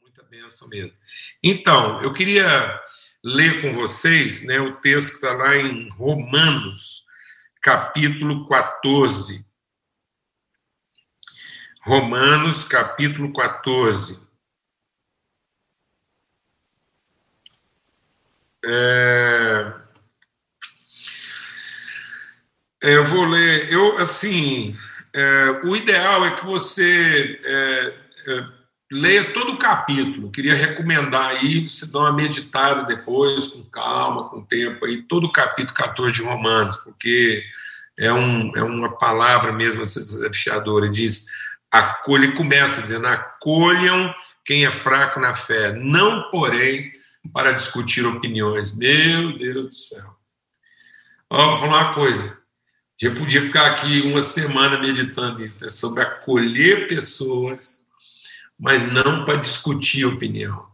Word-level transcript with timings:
Muita 0.00 0.22
benção 0.24 0.68
mesmo. 0.68 0.96
Então, 1.42 2.00
eu 2.02 2.12
queria 2.12 2.80
ler 3.22 3.60
com 3.60 3.72
vocês 3.72 4.42
né, 4.42 4.60
o 4.60 4.76
texto 4.76 5.10
que 5.10 5.14
está 5.16 5.32
lá 5.32 5.56
em 5.56 5.88
Romanos, 5.90 7.04
capítulo 7.60 8.46
14. 8.46 9.44
Romanos, 11.82 12.64
capítulo 12.64 13.32
14. 13.32 14.20
É... 18.64 19.74
Eu 22.80 23.04
vou 23.04 23.24
ler. 23.24 23.72
Eu, 23.72 23.98
assim, 23.98 24.76
é, 25.12 25.50
o 25.64 25.74
ideal 25.74 26.24
é 26.24 26.34
que 26.34 26.44
você 26.44 27.40
é, 27.44 27.94
é, 28.26 28.57
leia 28.90 29.32
todo 29.32 29.52
o 29.52 29.58
capítulo. 29.58 30.30
Queria 30.30 30.54
recomendar 30.54 31.30
aí, 31.30 31.66
você 31.66 31.86
dá 31.86 32.00
uma 32.00 32.12
meditada 32.12 32.84
depois, 32.84 33.48
com 33.48 33.62
calma, 33.64 34.28
com 34.28 34.42
tempo, 34.42 34.84
aí, 34.84 35.02
todo 35.02 35.26
o 35.26 35.32
capítulo 35.32 35.76
14 35.76 36.14
de 36.14 36.22
Romanos, 36.22 36.76
porque 36.78 37.42
é, 37.98 38.12
um, 38.12 38.56
é 38.56 38.62
uma 38.62 38.96
palavra 38.96 39.52
mesmo 39.52 39.84
desafiadora. 39.84 40.88
Diz: 40.88 41.26
acolhe, 41.70 42.32
começa 42.32 42.82
dizendo: 42.82 43.06
acolham 43.06 44.14
quem 44.44 44.64
é 44.64 44.72
fraco 44.72 45.20
na 45.20 45.34
fé, 45.34 45.72
não, 45.72 46.30
porém, 46.30 46.92
para 47.32 47.52
discutir 47.52 48.06
opiniões. 48.06 48.74
Meu 48.74 49.36
Deus 49.36 49.66
do 49.66 49.74
céu. 49.74 50.16
Ó, 51.30 51.50
vou 51.50 51.60
falar 51.60 51.84
uma 51.84 51.94
coisa. 51.94 52.38
Já 53.00 53.14
podia 53.14 53.42
ficar 53.42 53.66
aqui 53.66 54.00
uma 54.00 54.22
semana 54.22 54.78
meditando 54.78 55.38
nisso, 55.38 55.58
né? 55.60 55.68
sobre 55.68 56.02
acolher 56.02 56.88
pessoas, 56.88 57.86
mas 58.58 58.92
não 58.92 59.24
para 59.24 59.36
discutir 59.36 60.04
opinião, 60.04 60.66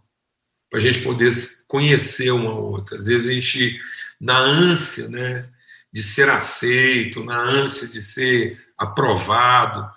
para 0.70 0.78
a 0.78 0.82
gente 0.82 1.00
poder 1.00 1.30
conhecer 1.68 2.30
uma 2.30 2.52
ou 2.52 2.72
outra. 2.72 2.98
Às 2.98 3.06
vezes 3.06 3.28
a 3.28 3.32
gente, 3.34 3.80
na 4.20 4.38
ânsia 4.38 5.08
né, 5.08 5.46
de 5.92 6.02
ser 6.02 6.30
aceito, 6.30 7.22
na 7.22 7.38
ânsia 7.38 7.86
de 7.88 8.00
ser 8.00 8.60
aprovado, 8.78 9.88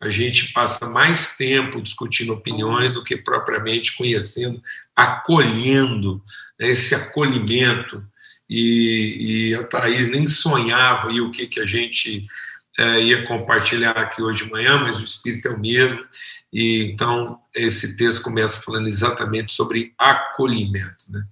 a 0.00 0.10
gente 0.10 0.52
passa 0.52 0.88
mais 0.90 1.36
tempo 1.36 1.80
discutindo 1.80 2.32
opiniões 2.32 2.92
do 2.92 3.04
que 3.04 3.16
propriamente 3.16 3.96
conhecendo, 3.96 4.62
acolhendo 4.94 6.22
né, 6.58 6.68
esse 6.68 6.94
acolhimento 6.94 8.04
e, 8.48 9.50
e 9.50 9.54
a 9.54 9.64
Thaís 9.64 10.08
nem 10.10 10.26
sonhava 10.26 11.08
aí 11.08 11.20
o 11.20 11.30
que, 11.30 11.46
que 11.46 11.60
a 11.60 11.64
gente 11.64 12.26
é, 12.78 13.00
ia 13.02 13.26
compartilhar 13.26 13.92
aqui 13.92 14.22
hoje 14.22 14.44
de 14.44 14.50
manhã, 14.50 14.78
mas 14.78 15.00
o 15.00 15.04
Espírito 15.04 15.48
é 15.48 15.50
o 15.52 15.60
mesmo, 15.60 16.04
e 16.52 16.82
então 16.82 17.38
esse 17.54 17.96
texto 17.96 18.22
começa 18.22 18.62
falando 18.62 18.88
exatamente 18.88 19.52
sobre 19.52 19.94
acolhimento, 19.98 21.04
né? 21.10 21.24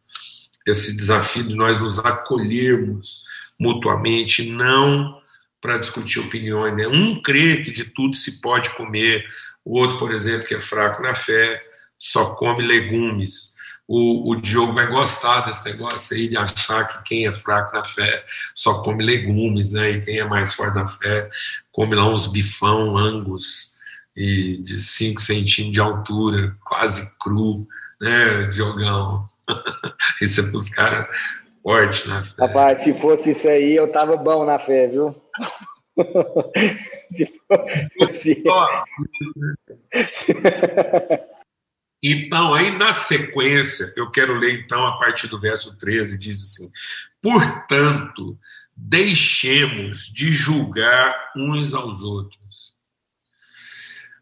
esse 0.66 0.96
desafio 0.96 1.42
de 1.42 1.54
nós 1.54 1.80
nos 1.80 1.98
acolhermos 1.98 3.24
mutuamente, 3.58 4.50
não 4.50 5.20
para 5.60 5.78
discutir 5.78 6.20
opiniões. 6.20 6.76
Né? 6.76 6.86
Um 6.86 7.20
crê 7.20 7.62
que 7.62 7.70
de 7.70 7.84
tudo 7.84 8.16
se 8.16 8.40
pode 8.40 8.70
comer, 8.70 9.24
o 9.64 9.78
outro, 9.78 9.98
por 9.98 10.12
exemplo, 10.12 10.46
que 10.46 10.54
é 10.54 10.60
fraco 10.60 11.02
na 11.02 11.14
fé, 11.14 11.62
só 11.98 12.34
come 12.34 12.62
legumes 12.62 13.51
o, 13.94 14.30
o 14.30 14.36
Diogo 14.36 14.72
vai 14.72 14.86
gostar 14.86 15.42
desse 15.42 15.70
negócio 15.70 16.16
aí 16.16 16.26
de 16.26 16.38
achar 16.38 16.86
que 16.86 17.02
quem 17.02 17.26
é 17.26 17.32
fraco 17.32 17.76
na 17.76 17.84
fé 17.84 18.24
só 18.54 18.82
come 18.82 19.04
legumes, 19.04 19.70
né? 19.70 19.90
E 19.90 20.00
quem 20.00 20.18
é 20.18 20.24
mais 20.24 20.54
forte 20.54 20.76
na 20.76 20.86
fé 20.86 21.28
come 21.70 21.94
lá 21.94 22.08
uns 22.08 22.26
bifão 22.26 22.96
angus 22.96 23.74
e 24.16 24.56
de 24.62 24.80
5 24.80 25.20
centímetros 25.20 25.72
de 25.74 25.80
altura, 25.80 26.56
quase 26.64 27.18
cru, 27.18 27.68
né, 28.00 28.44
Diogão? 28.44 29.26
isso 30.22 30.40
é 30.40 30.50
pros 30.50 30.70
caras 30.70 31.06
fortes 31.62 32.06
na 32.06 32.24
fé. 32.24 32.30
Rapaz, 32.38 32.82
se 32.84 32.94
fosse 32.94 33.32
isso 33.32 33.46
aí, 33.46 33.76
eu 33.76 33.92
tava 33.92 34.16
bom 34.16 34.46
na 34.46 34.58
fé, 34.58 34.86
viu? 34.86 35.14
se 37.12 37.30
fosse... 37.46 38.42
Só. 38.42 38.84
Então, 42.02 42.52
aí 42.52 42.76
na 42.76 42.92
sequência, 42.92 43.92
eu 43.96 44.10
quero 44.10 44.36
ler 44.36 44.58
então 44.58 44.84
a 44.84 44.98
partir 44.98 45.28
do 45.28 45.38
verso 45.38 45.76
13, 45.76 46.18
diz 46.18 46.42
assim: 46.42 46.72
Portanto, 47.20 48.36
deixemos 48.76 50.06
de 50.06 50.32
julgar 50.32 51.32
uns 51.36 51.74
aos 51.74 52.02
outros. 52.02 52.74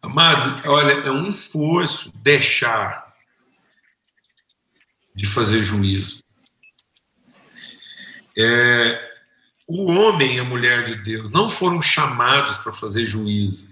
Amado, 0.03 0.69
olha, 0.69 0.93
é 0.93 1.11
um 1.11 1.27
esforço 1.29 2.13
deixar 2.17 3.15
de 5.15 5.27
fazer 5.27 5.63
juízo. 5.63 6.23
É, 8.37 9.11
o 9.67 9.91
homem 9.93 10.37
e 10.37 10.41
a 10.41 10.45
mulher 10.45 10.85
de 10.85 10.97
Deus 10.97 11.31
não 11.31 11.49
foram 11.49 11.81
chamados 11.83 12.59
para 12.59 12.73
fazer 12.73 13.07
juízo, 13.07 13.69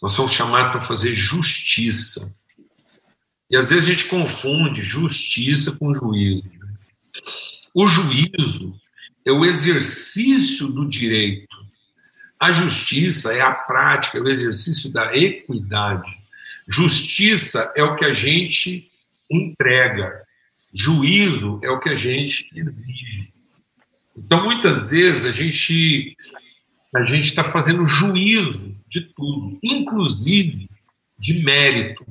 nós 0.00 0.12
somos 0.12 0.32
chamados 0.32 0.72
para 0.72 0.80
fazer 0.80 1.12
justiça. 1.12 2.34
E 3.50 3.56
às 3.56 3.70
vezes 3.70 3.86
a 3.86 3.90
gente 3.90 4.06
confunde 4.06 4.82
justiça 4.82 5.72
com 5.72 5.92
juízo. 5.92 6.44
O 7.74 7.86
juízo 7.86 8.78
é 9.24 9.32
o 9.32 9.44
exercício 9.44 10.68
do 10.68 10.86
direito. 10.86 11.48
A 12.38 12.52
justiça 12.52 13.32
é 13.32 13.40
a 13.40 13.52
prática, 13.52 14.18
é 14.18 14.20
o 14.20 14.28
exercício 14.28 14.90
da 14.90 15.16
equidade. 15.16 16.10
Justiça 16.68 17.72
é 17.74 17.82
o 17.82 17.96
que 17.96 18.04
a 18.04 18.12
gente 18.12 18.90
entrega. 19.30 20.22
Juízo 20.72 21.58
é 21.62 21.70
o 21.70 21.80
que 21.80 21.88
a 21.88 21.96
gente 21.96 22.48
exige. 22.54 23.32
Então, 24.16 24.44
muitas 24.44 24.90
vezes, 24.90 25.24
a 25.24 25.32
gente 25.32 26.16
a 26.94 27.04
gente 27.04 27.26
está 27.26 27.44
fazendo 27.44 27.86
juízo 27.86 28.74
de 28.88 29.02
tudo, 29.12 29.58
inclusive 29.62 30.70
de 31.18 31.42
mérito 31.42 32.04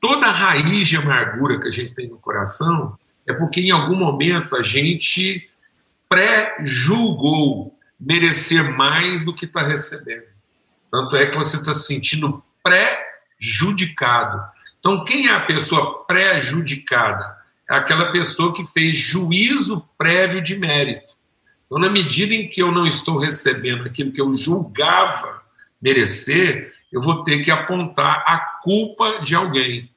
toda 0.00 0.26
a 0.26 0.32
raiz 0.32 0.88
de 0.88 0.96
amargura 0.96 1.60
que 1.60 1.68
a 1.68 1.70
gente 1.70 1.94
tem 1.94 2.08
no 2.08 2.18
coração 2.18 2.98
é 3.26 3.32
porque 3.32 3.60
em 3.60 3.70
algum 3.70 3.96
momento 3.96 4.54
a 4.56 4.62
gente 4.62 5.48
pré-julgou 6.08 7.76
merecer 7.98 8.76
mais 8.76 9.24
do 9.24 9.34
que 9.34 9.46
está 9.46 9.62
recebendo. 9.62 10.26
Tanto 10.90 11.16
é 11.16 11.26
que 11.26 11.36
você 11.36 11.56
está 11.56 11.72
se 11.74 11.86
sentindo 11.86 12.42
pré-judicado. 12.62 14.40
Então, 14.78 15.04
quem 15.04 15.28
é 15.28 15.32
a 15.32 15.40
pessoa 15.40 16.04
pré-judicada? 16.04 17.36
É 17.68 17.74
aquela 17.74 18.12
pessoa 18.12 18.54
que 18.54 18.64
fez 18.64 18.96
juízo 18.96 19.88
prévio 19.98 20.40
de 20.40 20.56
mérito. 20.56 21.16
Então, 21.66 21.78
na 21.78 21.88
medida 21.88 22.34
em 22.34 22.48
que 22.48 22.62
eu 22.62 22.70
não 22.70 22.86
estou 22.86 23.18
recebendo 23.18 23.84
aquilo 23.84 24.12
que 24.12 24.20
eu 24.20 24.32
julgava 24.32 25.42
merecer, 25.82 26.72
eu 26.96 27.02
vou 27.02 27.22
ter 27.22 27.40
que 27.40 27.50
apontar 27.50 28.24
a 28.26 28.38
culpa 28.62 29.20
de 29.22 29.34
alguém. 29.34 29.90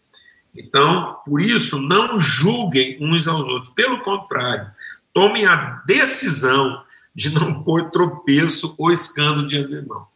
Então, 0.53 1.15
por 1.25 1.39
isso, 1.39 1.79
não 1.79 2.19
julguem 2.19 2.97
uns 2.99 3.25
aos 3.25 3.47
outros. 3.47 3.73
Pelo 3.73 4.01
contrário, 4.01 4.69
tomem 5.13 5.45
a 5.45 5.81
decisão 5.85 6.83
de 7.15 7.33
não 7.33 7.63
pôr 7.63 7.89
tropeço 7.89 8.75
ou 8.77 8.91
escândalo 8.91 9.47
do 9.47 9.55
irmão. 9.55 10.07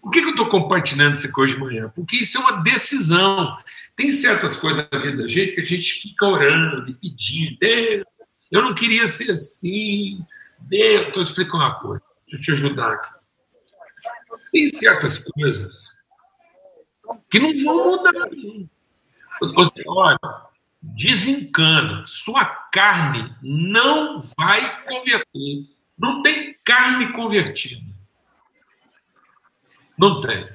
Por 0.00 0.12
que, 0.12 0.20
eu 0.20 0.30
estou 0.30 0.48
compartilhando 0.48 1.16
isso 1.16 1.26
aqui 1.26 1.40
hoje 1.40 1.54
de 1.54 1.60
manhã? 1.60 1.90
Porque 1.92 2.18
isso 2.18 2.38
é 2.38 2.40
uma 2.40 2.62
decisão. 2.62 3.56
Tem 3.96 4.08
certas 4.08 4.56
coisas 4.56 4.86
na 4.92 4.98
vida 5.00 5.22
da 5.22 5.28
gente 5.28 5.56
que 5.56 5.60
a 5.60 5.64
gente 5.64 5.94
fica 5.94 6.24
orando 6.24 6.88
e 6.88 6.94
pedindo. 6.94 7.58
Deus, 7.58 8.04
eu 8.52 8.62
não 8.62 8.76
queria 8.76 9.08
ser 9.08 9.32
assim. 9.32 10.24
Deus, 10.60 11.08
estou 11.08 11.24
te 11.24 11.30
explicando 11.30 11.64
uma 11.64 11.74
coisa. 11.80 12.02
Deixa 12.30 12.36
eu 12.36 12.42
te 12.42 12.52
ajudar 12.52 12.92
aqui. 12.92 13.10
Tem 14.52 14.68
certas 14.68 15.18
coisas 15.18 15.97
que 17.30 17.38
não 17.38 17.56
vão 17.64 17.96
mudar. 17.96 18.28
Você, 19.54 19.82
olha, 19.86 20.18
desencana. 20.82 22.04
Sua 22.06 22.44
carne 22.44 23.34
não 23.42 24.18
vai 24.36 24.84
converter. 24.84 25.66
Não 25.98 26.22
tem 26.22 26.56
carne 26.64 27.12
convertida. 27.12 27.82
Não 29.98 30.20
tem. 30.20 30.48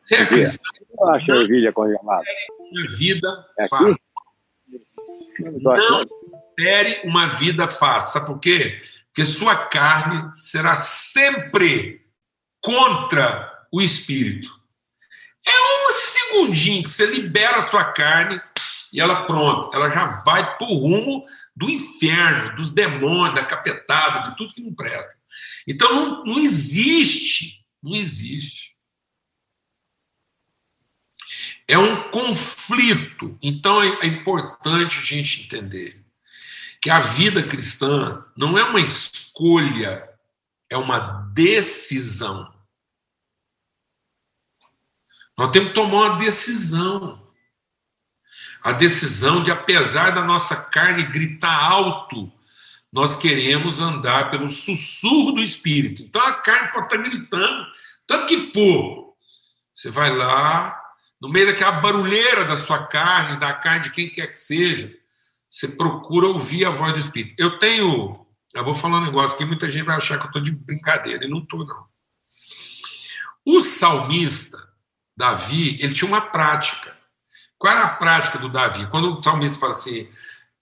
Você 0.00 0.14
é 0.16 0.26
cristão. 0.26 0.64
Eu 0.98 1.08
acho 1.10 1.30
ervilha 1.32 1.72
congelada. 1.72 2.24
Uma 2.58 2.88
vida 2.96 3.46
é 3.58 3.68
fácil. 3.68 4.00
Não 5.38 6.02
espere 6.02 7.00
uma 7.04 7.28
vida 7.28 7.68
fácil. 7.68 8.12
Sabe 8.12 8.26
por 8.26 8.40
quê? 8.40 8.78
Porque 9.06 9.24
sua 9.24 9.56
carne 9.66 10.32
será 10.36 10.74
sempre 10.76 12.06
contra 12.60 13.66
o 13.70 13.80
espírito. 13.80 14.57
É 15.48 15.88
um 15.88 15.92
segundinho 15.92 16.82
que 16.82 16.90
você 16.90 17.06
libera 17.06 17.58
a 17.58 17.70
sua 17.70 17.84
carne 17.84 18.40
e 18.92 19.00
ela 19.00 19.26
pronto, 19.26 19.74
ela 19.74 19.88
já 19.88 20.06
vai 20.22 20.56
para 20.56 20.66
o 20.66 20.78
rumo 20.78 21.22
do 21.54 21.68
inferno, 21.68 22.56
dos 22.56 22.72
demônios, 22.72 23.34
da 23.34 23.44
capetada, 23.44 24.20
de 24.20 24.36
tudo 24.36 24.54
que 24.54 24.62
não 24.62 24.74
presta. 24.74 25.16
Então 25.66 25.94
não, 25.94 26.24
não 26.24 26.38
existe, 26.38 27.64
não 27.82 27.94
existe. 27.94 28.76
É 31.66 31.76
um 31.76 32.10
conflito. 32.10 33.36
Então 33.42 33.82
é, 33.82 33.98
é 34.02 34.06
importante 34.06 34.98
a 34.98 35.02
gente 35.02 35.42
entender 35.44 36.02
que 36.80 36.88
a 36.88 37.00
vida 37.00 37.42
cristã 37.42 38.24
não 38.36 38.56
é 38.56 38.64
uma 38.64 38.80
escolha, 38.80 40.08
é 40.70 40.76
uma 40.76 40.98
decisão. 41.34 42.54
Nós 45.38 45.52
temos 45.52 45.68
que 45.68 45.74
tomar 45.76 45.96
uma 45.96 46.16
decisão. 46.16 47.24
A 48.60 48.72
decisão 48.72 49.40
de, 49.40 49.52
apesar 49.52 50.10
da 50.10 50.24
nossa 50.24 50.56
carne 50.56 51.04
gritar 51.04 51.62
alto, 51.64 52.30
nós 52.92 53.14
queremos 53.14 53.80
andar 53.80 54.32
pelo 54.32 54.48
sussurro 54.48 55.30
do 55.30 55.40
Espírito. 55.40 56.02
Então 56.02 56.20
a 56.20 56.32
carne 56.32 56.72
pode 56.72 56.86
estar 56.86 56.96
gritando, 56.96 57.66
tanto 58.04 58.26
que 58.26 58.36
for. 58.36 59.14
Você 59.72 59.90
vai 59.92 60.14
lá, 60.14 60.76
no 61.20 61.28
meio 61.28 61.46
daquela 61.46 61.80
barulheira 61.80 62.44
da 62.44 62.56
sua 62.56 62.88
carne, 62.88 63.38
da 63.38 63.52
carne 63.52 63.84
de 63.84 63.90
quem 63.90 64.10
quer 64.10 64.26
que 64.32 64.40
seja, 64.40 64.92
você 65.48 65.68
procura 65.68 66.26
ouvir 66.26 66.64
a 66.64 66.70
voz 66.70 66.92
do 66.92 66.98
Espírito. 66.98 67.36
Eu 67.38 67.60
tenho, 67.60 68.26
eu 68.52 68.64
vou 68.64 68.74
falar 68.74 68.98
um 68.98 69.04
negócio 69.04 69.38
que 69.38 69.44
muita 69.44 69.70
gente 69.70 69.86
vai 69.86 69.96
achar 69.96 70.18
que 70.18 70.24
eu 70.24 70.28
estou 70.28 70.42
de 70.42 70.50
brincadeira, 70.50 71.24
e 71.24 71.28
não 71.28 71.38
estou, 71.38 71.64
não. 71.64 71.86
O 73.44 73.60
salmista, 73.60 74.67
Davi, 75.18 75.76
ele 75.82 75.92
tinha 75.92 76.08
uma 76.08 76.20
prática. 76.20 76.96
Qual 77.58 77.72
era 77.72 77.82
a 77.82 77.96
prática 77.96 78.38
do 78.38 78.48
Davi? 78.48 78.86
Quando 78.86 79.18
o 79.18 79.22
salmista 79.22 79.58
fala 79.58 79.72
assim, 79.72 80.08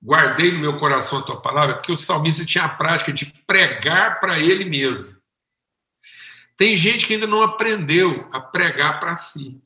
guardei 0.02 0.50
no 0.50 0.58
meu 0.58 0.78
coração 0.78 1.18
a 1.18 1.22
tua 1.22 1.38
palavra, 1.38 1.74
porque 1.74 1.92
o 1.92 1.96
salmista 1.96 2.42
tinha 2.42 2.64
a 2.64 2.68
prática 2.70 3.12
de 3.12 3.26
pregar 3.46 4.18
para 4.18 4.38
ele 4.38 4.64
mesmo. 4.64 5.14
Tem 6.56 6.74
gente 6.74 7.06
que 7.06 7.12
ainda 7.12 7.26
não 7.26 7.42
aprendeu 7.42 8.26
a 8.32 8.40
pregar 8.40 8.98
para 8.98 9.14
si, 9.14 9.62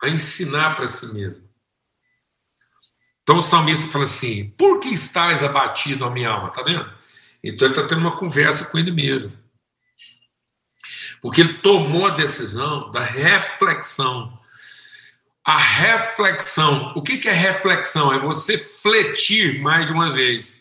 a 0.00 0.08
ensinar 0.08 0.76
para 0.76 0.86
si 0.86 1.12
mesmo. 1.12 1.42
Então 3.24 3.38
o 3.38 3.42
salmista 3.42 3.90
fala 3.90 4.04
assim: 4.04 4.50
Por 4.50 4.78
que 4.78 4.88
estás 4.88 5.42
abatido, 5.42 6.04
a 6.04 6.10
minha 6.10 6.30
alma? 6.30 6.50
Tá 6.50 6.62
vendo? 6.62 6.88
Então 7.42 7.66
ele 7.66 7.74
está 7.74 7.88
tendo 7.88 8.02
uma 8.02 8.16
conversa 8.16 8.66
com 8.66 8.78
ele 8.78 8.92
mesmo. 8.92 9.36
Porque 11.20 11.40
ele 11.40 11.54
tomou 11.54 12.06
a 12.06 12.10
decisão 12.10 12.90
da 12.90 13.02
reflexão 13.02 14.32
a 15.48 15.56
reflexão. 15.56 16.92
O 16.94 17.00
que 17.00 17.26
é 17.26 17.32
reflexão? 17.32 18.12
É 18.12 18.18
você 18.18 18.58
fletir 18.58 19.62
mais 19.62 19.86
de 19.86 19.94
uma 19.94 20.12
vez. 20.12 20.58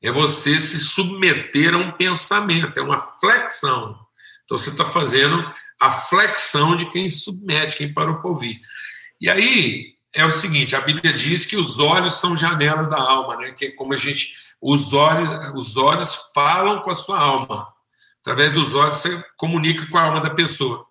É 0.00 0.12
você 0.12 0.60
se 0.60 0.78
submeter 0.78 1.74
a 1.74 1.78
um 1.78 1.90
pensamento, 1.90 2.78
é 2.78 2.82
uma 2.82 3.00
flexão. 3.18 3.98
Então 4.44 4.56
você 4.56 4.70
está 4.70 4.86
fazendo 4.86 5.50
a 5.80 5.90
flexão 5.90 6.76
de 6.76 6.86
quem 6.90 7.08
submete, 7.08 7.76
quem 7.76 7.92
parou 7.92 8.20
para 8.20 8.30
ouvir. 8.30 8.60
E 9.20 9.28
aí 9.28 9.96
é 10.14 10.24
o 10.24 10.30
seguinte: 10.30 10.76
a 10.76 10.80
Bíblia 10.80 11.12
diz 11.12 11.44
que 11.44 11.56
os 11.56 11.80
olhos 11.80 12.20
são 12.20 12.36
janelas 12.36 12.88
da 12.88 12.98
alma, 12.98 13.34
né? 13.34 13.50
Que 13.50 13.64
é 13.64 13.70
como 13.72 13.94
a 13.94 13.96
gente. 13.96 14.32
Os 14.62 14.92
olhos, 14.92 15.28
os 15.56 15.76
olhos 15.76 16.30
falam 16.32 16.82
com 16.82 16.90
a 16.92 16.94
sua 16.94 17.18
alma. 17.18 17.69
Através 18.20 18.52
dos 18.52 18.74
olhos 18.74 18.98
você 18.98 19.22
comunica 19.36 19.86
com 19.86 19.96
a 19.96 20.02
alma 20.02 20.20
da 20.20 20.30
pessoa. 20.30 20.86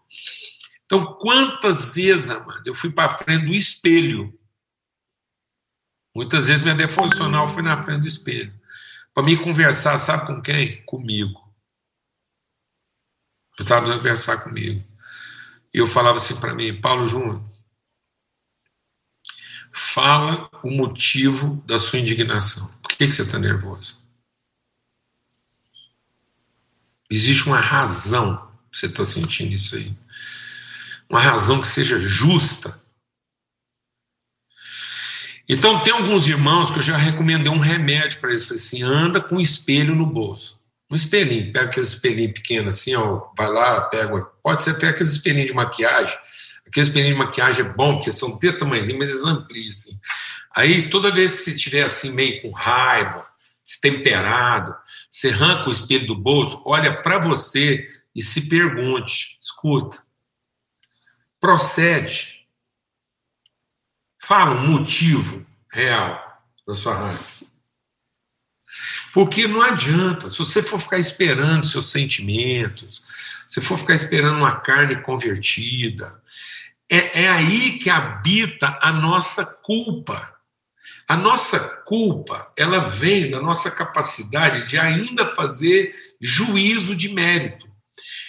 Então, 0.85 1.17
quantas 1.19 1.93
vezes, 1.93 2.31
amado, 2.31 2.65
eu 2.65 2.73
fui 2.73 2.91
para 2.91 3.15
frente 3.17 3.45
do 3.45 3.53
espelho. 3.53 4.33
Muitas 6.15 6.47
vezes 6.47 6.63
minha 6.63 6.73
devocional 6.73 7.47
foi 7.47 7.61
na 7.61 7.81
frente 7.81 8.01
do 8.01 8.07
espelho. 8.07 8.51
Para 9.13 9.23
me 9.23 9.37
conversar, 9.37 9.97
sabe 9.99 10.25
com 10.25 10.41
quem? 10.41 10.83
Comigo. 10.85 11.39
Eu 13.57 13.63
estava 13.63 13.81
precisando 13.81 14.01
conversar 14.01 14.37
comigo. 14.37 14.83
E 15.71 15.77
eu 15.77 15.87
falava 15.87 16.17
assim 16.17 16.39
para 16.39 16.55
mim, 16.55 16.81
Paulo 16.81 17.07
Júnior, 17.07 17.43
fala 19.71 20.49
o 20.63 20.71
motivo 20.71 21.61
da 21.67 21.77
sua 21.77 21.99
indignação. 21.99 22.67
Por 22.81 22.89
que, 22.89 23.05
que 23.05 23.11
você 23.11 23.21
está 23.21 23.37
nervoso? 23.37 23.97
Existe 27.09 27.47
uma 27.47 27.59
razão 27.59 28.37
que 28.71 28.77
você 28.77 28.85
está 28.85 29.03
sentindo 29.03 29.53
isso 29.53 29.75
aí 29.75 29.95
uma 31.09 31.19
razão 31.19 31.59
que 31.59 31.67
seja 31.67 31.99
justa. 31.99 32.79
Então, 35.47 35.81
tem 35.81 35.91
alguns 35.91 36.27
irmãos 36.29 36.69
que 36.69 36.77
eu 36.77 36.83
já 36.83 36.95
recomendei 36.95 37.51
um 37.51 37.57
remédio 37.57 38.19
para 38.19 38.29
eles. 38.29 38.43
Falei 38.43 38.61
assim: 38.61 38.83
anda 38.83 39.19
com 39.19 39.37
um 39.37 39.41
espelho 39.41 39.95
no 39.95 40.05
bolso. 40.05 40.59
Um 40.91 40.95
espelhinho, 40.95 41.51
pega 41.51 41.65
aqueles 41.65 41.89
espelhinhos 41.89 42.33
pequenos 42.33 42.75
assim, 42.75 42.95
ó, 42.95 43.27
vai 43.37 43.47
lá, 43.47 43.81
pega. 43.81 44.25
Pode 44.43 44.63
ser 44.63 44.71
até 44.71 44.87
aqueles 44.87 45.11
espelhinhos 45.11 45.47
de 45.47 45.53
maquiagem. 45.53 46.17
Aqueles 46.67 46.87
espelhinhos 46.87 47.17
de 47.17 47.23
maquiagem 47.23 47.65
é 47.65 47.69
bom, 47.69 47.95
porque 47.95 48.11
são 48.11 48.37
desse 48.37 48.59
tamanhozinho, 48.59 48.97
mas 48.97 49.09
eles 49.09 49.23
ampliam. 49.23 49.69
Assim. 49.69 49.99
Aí, 50.55 50.89
toda 50.89 51.11
vez 51.11 51.31
que 51.31 51.37
você 51.43 51.51
estiver 51.51 51.83
assim, 51.83 52.11
meio 52.11 52.41
com 52.41 52.51
raiva, 52.51 53.25
destemperado, 53.63 54.75
você 55.09 55.29
arranca 55.29 55.69
o 55.69 55.71
espelho 55.71 56.07
do 56.07 56.15
bolso, 56.15 56.61
olha 56.65 57.01
para 57.01 57.17
você 57.19 57.87
e 58.15 58.21
se 58.21 58.47
pergunte: 58.47 59.39
escuta, 59.41 59.97
procede. 61.39 62.37
Fala 64.21 64.51
um 64.51 64.67
motivo 64.67 65.45
real 65.71 66.43
da 66.67 66.73
sua 66.73 66.93
raiva. 66.93 67.25
Porque 69.13 69.47
não 69.47 69.61
adianta, 69.61 70.29
se 70.29 70.37
você 70.37 70.61
for 70.61 70.79
ficar 70.79 70.99
esperando 70.99 71.65
seus 71.65 71.91
sentimentos, 71.91 73.03
se 73.47 73.59
for 73.59 73.77
ficar 73.77 73.95
esperando 73.95 74.37
uma 74.37 74.59
carne 74.59 75.01
convertida, 75.01 76.21
é, 76.89 77.23
é 77.23 77.29
aí 77.29 77.79
que 77.79 77.89
habita 77.89 78.77
a 78.81 78.91
nossa 78.91 79.45
culpa. 79.45 80.38
A 81.09 81.15
nossa 81.17 81.59
culpa, 81.85 82.53
ela 82.55 82.87
vem 82.87 83.31
da 83.31 83.41
nossa 83.41 83.71
capacidade 83.71 84.69
de 84.69 84.77
ainda 84.77 85.27
fazer 85.27 85.91
juízo 86.21 86.95
de 86.95 87.09
mérito. 87.09 87.67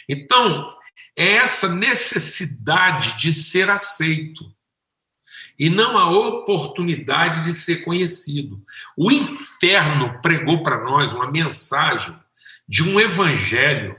Então, 0.08 0.74
é 1.14 1.32
essa 1.32 1.68
necessidade 1.68 3.18
de 3.18 3.34
ser 3.34 3.68
aceito 3.68 4.50
e 5.58 5.68
não 5.68 5.98
a 5.98 6.08
oportunidade 6.08 7.42
de 7.42 7.52
ser 7.52 7.84
conhecido. 7.84 8.64
O 8.96 9.12
inferno 9.12 10.18
pregou 10.22 10.62
para 10.62 10.82
nós 10.82 11.12
uma 11.12 11.30
mensagem 11.30 12.18
de 12.66 12.82
um 12.82 12.98
evangelho 12.98 13.94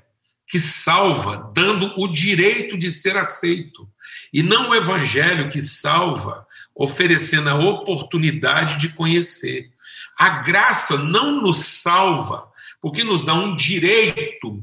que 0.52 0.60
salva, 0.60 1.50
dando 1.56 1.98
o 1.98 2.10
direito 2.10 2.78
de 2.78 2.92
ser 2.92 3.16
aceito, 3.16 3.90
e 4.34 4.44
não 4.44 4.70
o 4.70 4.76
evangelho 4.76 5.50
que 5.50 5.62
salva, 5.62 6.46
oferecendo 6.76 7.50
a 7.50 7.56
oportunidade 7.56 8.78
de 8.78 8.90
conhecer. 8.90 9.72
A 10.20 10.42
graça 10.42 10.98
não 10.98 11.40
nos 11.42 11.60
salva, 11.60 12.52
porque 12.82 13.02
nos 13.02 13.24
dá 13.24 13.34
um 13.34 13.56
direito 13.56 14.62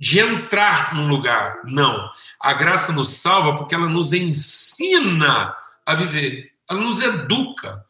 de 0.00 0.18
entrar 0.18 0.92
num 0.92 1.06
lugar. 1.06 1.60
Não. 1.64 2.10
A 2.40 2.52
graça 2.52 2.92
nos 2.92 3.10
salva 3.10 3.54
porque 3.54 3.76
ela 3.76 3.88
nos 3.88 4.12
ensina 4.12 5.54
a 5.86 5.94
viver, 5.94 6.50
ela 6.68 6.80
nos 6.80 7.00
educa. 7.00 7.84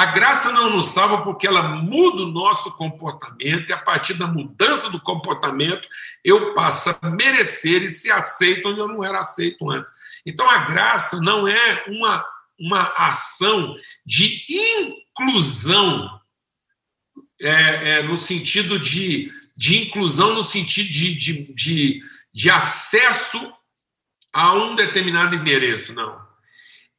A 0.00 0.06
graça 0.06 0.50
não 0.50 0.70
nos 0.70 0.88
salva 0.88 1.20
porque 1.20 1.46
ela 1.46 1.60
muda 1.60 2.22
o 2.22 2.30
nosso 2.30 2.74
comportamento 2.78 3.68
e 3.68 3.72
a 3.74 3.76
partir 3.76 4.14
da 4.14 4.26
mudança 4.26 4.88
do 4.88 4.98
comportamento 4.98 5.86
eu 6.24 6.54
passo 6.54 6.88
a 6.88 7.10
merecer 7.10 7.82
e 7.82 7.88
ser 7.88 8.10
aceito 8.12 8.66
onde 8.66 8.80
eu 8.80 8.88
não 8.88 9.04
era 9.04 9.18
aceito 9.18 9.70
antes. 9.70 9.92
Então 10.24 10.48
a 10.48 10.60
graça 10.60 11.20
não 11.20 11.46
é 11.46 11.84
uma, 11.86 12.24
uma 12.58 12.94
ação 12.96 13.74
de 14.06 14.42
inclusão 14.48 16.18
é, 17.38 17.98
é, 17.98 18.02
no 18.02 18.16
sentido 18.16 18.78
de 18.78 19.30
de 19.54 19.82
inclusão 19.82 20.32
no 20.32 20.42
sentido 20.42 20.88
de, 20.88 21.14
de, 21.14 21.52
de, 21.52 22.00
de 22.32 22.50
acesso 22.50 23.52
a 24.32 24.54
um 24.54 24.74
determinado 24.74 25.36
endereço, 25.36 25.92
não. 25.92 26.29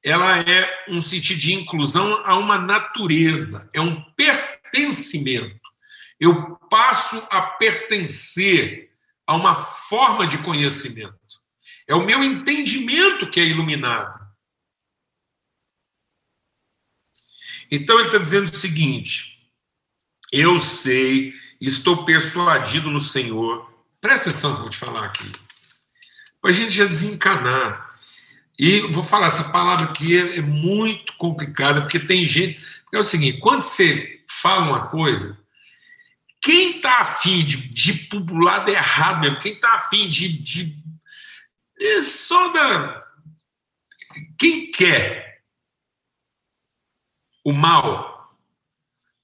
Ela 0.03 0.39
é 0.39 0.85
um 0.87 1.01
sentido 1.01 1.39
de 1.39 1.53
inclusão 1.53 2.25
a 2.25 2.37
uma 2.37 2.57
natureza, 2.57 3.69
é 3.73 3.79
um 3.79 4.01
pertencimento. 4.13 5.59
Eu 6.19 6.55
passo 6.69 7.17
a 7.29 7.41
pertencer 7.41 8.91
a 9.27 9.35
uma 9.35 9.55
forma 9.55 10.25
de 10.25 10.37
conhecimento. 10.39 11.19
É 11.87 11.93
o 11.93 12.05
meu 12.05 12.23
entendimento 12.23 13.29
que 13.29 13.39
é 13.39 13.45
iluminado. 13.45 14.19
Então 17.69 17.97
ele 17.97 18.07
está 18.07 18.17
dizendo 18.17 18.49
o 18.49 18.55
seguinte: 18.55 19.37
eu 20.31 20.59
sei 20.59 21.33
Estou 21.61 22.03
persuadido 22.03 22.89
no 22.89 22.97
Senhor. 22.97 23.71
Presta 24.01 24.29
atenção 24.29 24.55
que 24.55 24.61
vou 24.61 24.69
te 24.71 24.79
falar 24.79 25.05
aqui. 25.05 25.31
Para 26.41 26.49
a 26.49 26.53
gente 26.53 26.71
já 26.71 26.85
desencanar. 26.85 27.90
E 28.61 28.81
vou 28.91 29.03
falar, 29.03 29.25
essa 29.25 29.45
palavra 29.45 29.85
aqui 29.85 30.15
é, 30.15 30.37
é 30.37 30.41
muito 30.41 31.13
complicada, 31.17 31.81
porque 31.81 31.99
tem 31.99 32.23
gente. 32.23 32.63
É 32.93 32.99
o 32.99 33.03
seguinte: 33.03 33.39
quando 33.39 33.63
você 33.63 34.23
fala 34.29 34.67
uma 34.67 34.87
coisa, 34.87 35.35
quem 36.39 36.75
está 36.75 36.99
afim 36.99 37.43
de, 37.43 37.57
de 37.69 37.91
ir 37.91 38.09
o 38.13 38.37
lado 38.37 38.69
errado 38.69 39.21
mesmo, 39.21 39.39
quem 39.39 39.53
está 39.53 39.73
afim 39.73 40.07
de, 40.07 40.37
de. 40.37 40.77
É 41.79 42.01
só 42.01 42.49
da. 42.49 43.03
quem 44.37 44.69
quer 44.69 45.41
o 47.43 47.51
mal, 47.51 48.37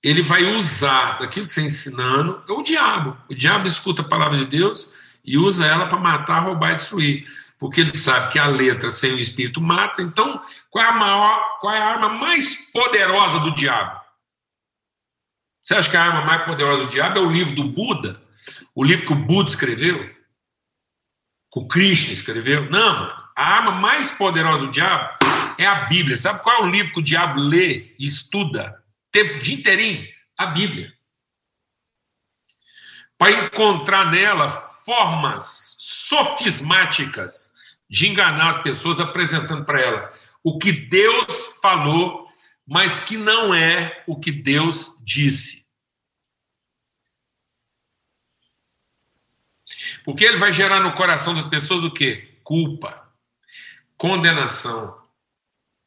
ele 0.02 0.24
vai 0.24 0.56
usar 0.56 1.20
daquilo 1.20 1.46
que 1.46 1.54
você 1.54 1.62
está 1.62 1.70
ensinando, 1.70 2.44
é 2.50 2.52
o 2.52 2.64
diabo. 2.64 3.16
O 3.30 3.36
diabo 3.36 3.68
escuta 3.68 4.02
a 4.02 4.10
palavra 4.10 4.36
de 4.36 4.48
Deus 4.48 4.92
e 5.24 5.38
usa 5.38 5.64
ela 5.64 5.86
para 5.86 6.00
matar, 6.00 6.40
roubar 6.40 6.72
e 6.72 6.76
destruir. 6.76 7.47
Porque 7.60 7.82
ele 7.82 7.96
sabe 7.96 8.32
que 8.32 8.40
a 8.40 8.48
letra 8.48 8.92
sem 8.92 9.14
o 9.14 9.20
espírito 9.20 9.60
mata. 9.60 10.02
Então, 10.02 10.42
qual 10.70 10.86
é 10.86 10.88
a, 10.88 10.92
maior, 10.92 11.60
qual 11.60 11.74
é 11.74 11.80
a 11.80 11.86
arma 11.86 12.10
mais 12.10 12.72
poderosa 12.72 13.40
do 13.40 13.54
diabo? 13.56 14.00
Você 15.62 15.76
acha 15.76 15.90
que 15.90 15.98
a 15.98 16.04
arma 16.04 16.22
mais 16.22 16.46
poderosa 16.46 16.86
do 16.86 16.90
diabo 16.90 17.20
é 17.20 17.22
o 17.22 17.32
livro 17.32 17.56
do 17.56 17.64
Buda? 17.66 18.22
O 18.76 18.84
livro 18.84 19.06
que 19.06 19.14
o 19.14 19.16
Buda 19.16 19.50
escreveu? 19.50 19.98
Que 21.52 21.60
o 21.60 21.68
Krishna 21.68 22.14
escreveu? 22.14 22.70
Não. 22.70 23.28
A 23.36 23.56
arma 23.56 23.72
mais 23.72 24.12
poderosa 24.12 24.60
do 24.60 24.72
diabo 24.72 25.18
é 25.58 25.66
a 25.66 25.86
Bíblia. 25.86 26.16
Sabe 26.16 26.42
qual 26.42 26.58
é 26.58 26.62
o 26.62 26.70
livro 26.70 26.94
que 26.94 27.00
o 27.00 27.04
diabo 27.04 27.40
lê 27.40 27.96
e 28.00 28.06
estuda? 28.06 28.84
Tempo 29.12 29.40
de 29.40 29.56
inteirinho? 29.56 30.08
A 30.38 30.46
Bíblia. 30.48 30.94
Para 33.18 33.32
encontrar 33.32 34.12
nela 34.12 34.50
formas 34.50 35.77
sofismáticas 36.08 37.54
de 37.90 38.08
enganar 38.08 38.50
as 38.50 38.62
pessoas, 38.62 39.00
apresentando 39.00 39.64
para 39.64 39.82
ela 39.82 40.12
o 40.44 40.58
que 40.58 40.72
Deus 40.72 41.56
falou 41.62 42.28
mas 42.68 43.00
que 43.00 43.16
não 43.16 43.56
é 43.56 44.04
o 44.06 44.20
que 44.20 44.30
Deus 44.30 45.00
disse. 45.02 45.66
Porque 50.04 50.26
ele 50.26 50.38
vai 50.38 50.52
gerar 50.52 50.82
no 50.82 50.94
coração 50.94 51.34
das 51.34 51.46
pessoas 51.46 51.84
o 51.84 51.92
quê? 51.92 52.38
Culpa, 52.44 53.10
condenação. 53.96 55.02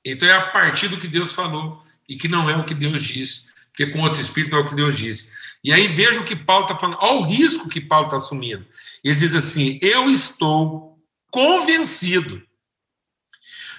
Então 0.03 0.27
é 0.27 0.33
a 0.33 0.50
partir 0.50 0.89
do 0.89 0.99
que 0.99 1.07
Deus 1.07 1.35
falou 1.35 1.85
e 2.09 2.17
que 2.17 2.29
não 2.29 2.49
é 2.49 2.57
o 2.57 2.65
que 2.65 2.75
Deus 2.75 3.03
disse, 3.03 3.50
porque 3.80 3.87
com 3.87 4.00
outro 4.00 4.20
espírito 4.20 4.54
é 4.54 4.58
o 4.58 4.66
que 4.66 4.75
Deus 4.75 4.99
disse. 4.99 5.30
E 5.64 5.72
aí 5.72 5.88
veja 5.88 6.20
o 6.20 6.25
que 6.25 6.37
Paulo 6.37 6.64
está 6.64 6.76
falando, 6.76 6.99
olha 7.00 7.20
o 7.20 7.25
risco 7.25 7.68
que 7.68 7.80
Paulo 7.80 8.06
está 8.06 8.16
assumindo. 8.16 8.66
Ele 9.02 9.14
diz 9.18 9.34
assim: 9.34 9.78
Eu 9.80 10.10
estou 10.10 11.02
convencido 11.30 12.42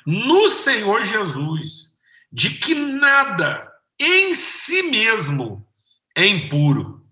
no 0.05 0.49
Senhor 0.49 1.05
Jesus 1.05 1.93
de 2.31 2.49
que 2.49 2.73
nada 2.73 3.71
em 3.99 4.33
si 4.33 4.81
mesmo 4.81 5.67
é 6.15 6.25
impuro. 6.25 7.05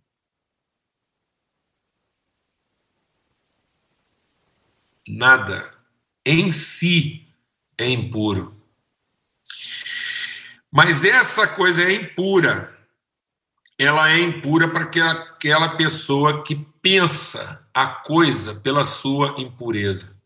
Nada 5.07 5.77
em 6.25 6.51
si 6.51 7.27
é 7.77 7.87
impuro. 7.87 8.59
Mas 10.71 11.03
essa 11.03 11.47
coisa 11.47 11.83
é 11.83 11.93
impura. 11.93 12.78
Ela 13.79 14.11
é 14.11 14.19
impura 14.19 14.67
para 14.67 14.83
aquela 14.83 15.77
pessoa 15.77 16.43
que 16.43 16.53
pensa 16.81 17.65
a 17.73 17.87
coisa 17.87 18.53
pela 18.55 18.83
sua 18.83 19.33
impureza. 19.37 20.19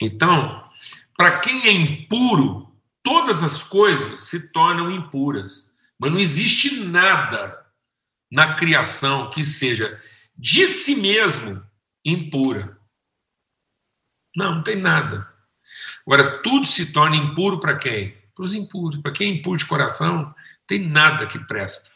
Então, 0.00 0.68
para 1.16 1.38
quem 1.38 1.66
é 1.66 1.72
impuro, 1.72 2.70
todas 3.02 3.42
as 3.42 3.62
coisas 3.62 4.20
se 4.20 4.52
tornam 4.52 4.90
impuras. 4.90 5.74
Mas 5.98 6.12
não 6.12 6.18
existe 6.18 6.84
nada 6.84 7.66
na 8.30 8.54
criação 8.54 9.30
que 9.30 9.42
seja 9.42 9.98
de 10.36 10.68
si 10.68 10.94
mesmo 10.94 11.64
impura. 12.04 12.78
Não, 14.36 14.56
não 14.56 14.62
tem 14.62 14.76
nada. 14.76 15.26
Agora, 16.06 16.42
tudo 16.42 16.66
se 16.66 16.92
torna 16.92 17.16
impuro 17.16 17.58
para 17.58 17.78
quem? 17.78 18.14
Para 18.36 18.44
os 18.44 18.54
impuros. 18.54 19.00
Para 19.00 19.10
quem 19.10 19.30
é 19.30 19.34
impuro 19.34 19.58
de 19.58 19.66
coração, 19.66 20.32
tem 20.66 20.78
nada 20.78 21.26
que 21.26 21.38
presta. 21.38 21.90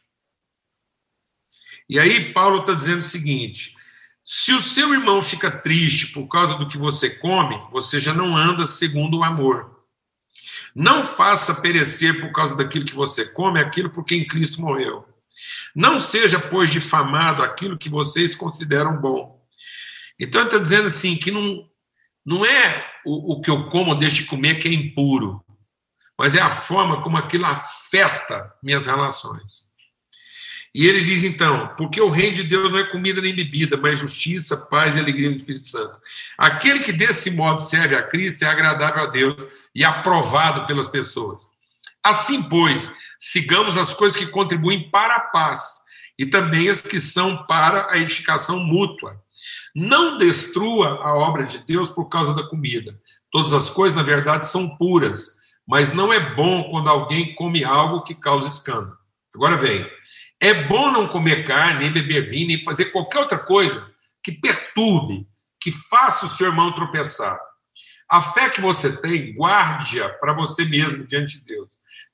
E 1.87 1.99
aí, 1.99 2.32
Paulo 2.32 2.61
está 2.61 2.73
dizendo 2.73 3.00
o 3.00 3.02
seguinte: 3.02 3.76
se 4.25 4.52
o 4.54 4.62
seu 4.62 4.94
irmão 4.94 5.23
fica 5.23 5.50
triste 5.50 6.06
por 6.09 6.26
causa 6.28 6.54
do 6.54 6.68
que 6.68 6.78
você 6.78 7.11
come, 7.11 7.61
você 7.70 8.00
já 8.00 8.14
não 8.14 8.37
anda 8.37 8.64
segundo 8.64 9.18
o 9.18 9.25
amor. 9.25 9.85
Não 10.75 11.02
faça 11.02 11.54
perecer 11.54 12.20
por 12.20 12.32
causa 12.32 12.56
daquilo 12.56 12.85
que 12.85 12.94
você 12.94 13.26
come 13.26 13.61
aquilo 13.61 13.90
por 13.90 14.04
quem 14.04 14.26
Cristo 14.26 14.61
morreu. 14.61 15.06
Não 15.75 15.99
seja, 15.99 16.38
pois, 16.38 16.70
difamado 16.70 17.42
aquilo 17.42 17.76
que 17.76 17.88
vocês 17.88 18.35
consideram 18.35 19.00
bom. 19.00 19.44
Então, 20.18 20.40
ele 20.40 20.49
está 20.49 20.59
dizendo 20.59 20.87
assim: 20.87 21.16
que 21.16 21.30
não, 21.30 21.68
não 22.25 22.47
é 22.47 22.87
o, 23.04 23.35
o 23.35 23.40
que 23.40 23.50
eu 23.50 23.68
como 23.68 23.90
ou 23.90 23.99
deixo 23.99 24.23
de 24.23 24.25
comer 24.25 24.61
que 24.61 24.68
é 24.68 24.73
impuro, 24.73 25.44
mas 26.20 26.34
é 26.34 26.40
a 26.42 26.50
forma 26.50 27.00
como 27.00 27.16
aquilo 27.16 27.46
afeta 27.46 28.52
minhas 28.62 28.84
relações. 28.84 29.66
E 30.74 30.86
ele 30.86 31.00
diz 31.00 31.24
então: 31.24 31.74
porque 31.78 31.98
o 31.98 32.10
reino 32.10 32.36
de 32.36 32.44
Deus 32.44 32.70
não 32.70 32.78
é 32.78 32.84
comida 32.84 33.22
nem 33.22 33.34
bebida, 33.34 33.78
mas 33.78 34.00
justiça, 34.00 34.54
paz 34.54 34.96
e 34.96 35.00
alegria 35.00 35.30
no 35.30 35.36
Espírito 35.36 35.68
Santo. 35.68 35.98
Aquele 36.36 36.80
que 36.80 36.92
desse 36.92 37.30
modo 37.30 37.62
serve 37.62 37.96
a 37.96 38.02
Cristo 38.02 38.42
é 38.42 38.48
agradável 38.48 39.02
a 39.02 39.06
Deus 39.06 39.34
e 39.74 39.82
aprovado 39.82 40.66
pelas 40.66 40.86
pessoas. 40.86 41.40
Assim, 42.04 42.42
pois, 42.42 42.92
sigamos 43.18 43.78
as 43.78 43.94
coisas 43.94 44.18
que 44.18 44.26
contribuem 44.26 44.90
para 44.90 45.16
a 45.16 45.20
paz 45.20 45.80
e 46.18 46.26
também 46.26 46.68
as 46.68 46.82
que 46.82 47.00
são 47.00 47.46
para 47.46 47.90
a 47.90 47.96
edificação 47.96 48.58
mútua. 48.58 49.18
Não 49.74 50.18
destrua 50.18 51.02
a 51.02 51.14
obra 51.14 51.46
de 51.46 51.60
Deus 51.60 51.88
por 51.88 52.10
causa 52.10 52.34
da 52.34 52.42
comida. 52.42 53.00
Todas 53.32 53.54
as 53.54 53.70
coisas, 53.70 53.96
na 53.96 54.02
verdade, 54.02 54.46
são 54.46 54.76
puras, 54.76 55.39
mas 55.70 55.92
não 55.92 56.12
é 56.12 56.34
bom 56.34 56.64
quando 56.64 56.90
alguém 56.90 57.32
come 57.36 57.62
algo 57.62 58.02
que 58.02 58.12
causa 58.12 58.48
escândalo. 58.48 58.98
Agora 59.32 59.56
vem. 59.56 59.88
É 60.40 60.64
bom 60.64 60.90
não 60.90 61.06
comer 61.06 61.46
carne, 61.46 61.78
nem 61.78 61.92
beber 61.92 62.28
vinho, 62.28 62.48
nem 62.48 62.64
fazer 62.64 62.86
qualquer 62.86 63.20
outra 63.20 63.38
coisa 63.38 63.88
que 64.20 64.32
perturbe, 64.32 65.28
que 65.60 65.70
faça 65.70 66.26
o 66.26 66.28
seu 66.28 66.48
irmão 66.48 66.72
tropeçar. 66.72 67.38
A 68.08 68.20
fé 68.20 68.50
que 68.50 68.60
você 68.60 69.00
tem, 69.00 69.32
guarde-a 69.32 70.08
para 70.08 70.32
você 70.32 70.64
mesmo 70.64 71.06
diante 71.06 71.38
de 71.38 71.44
Deus. 71.44 71.68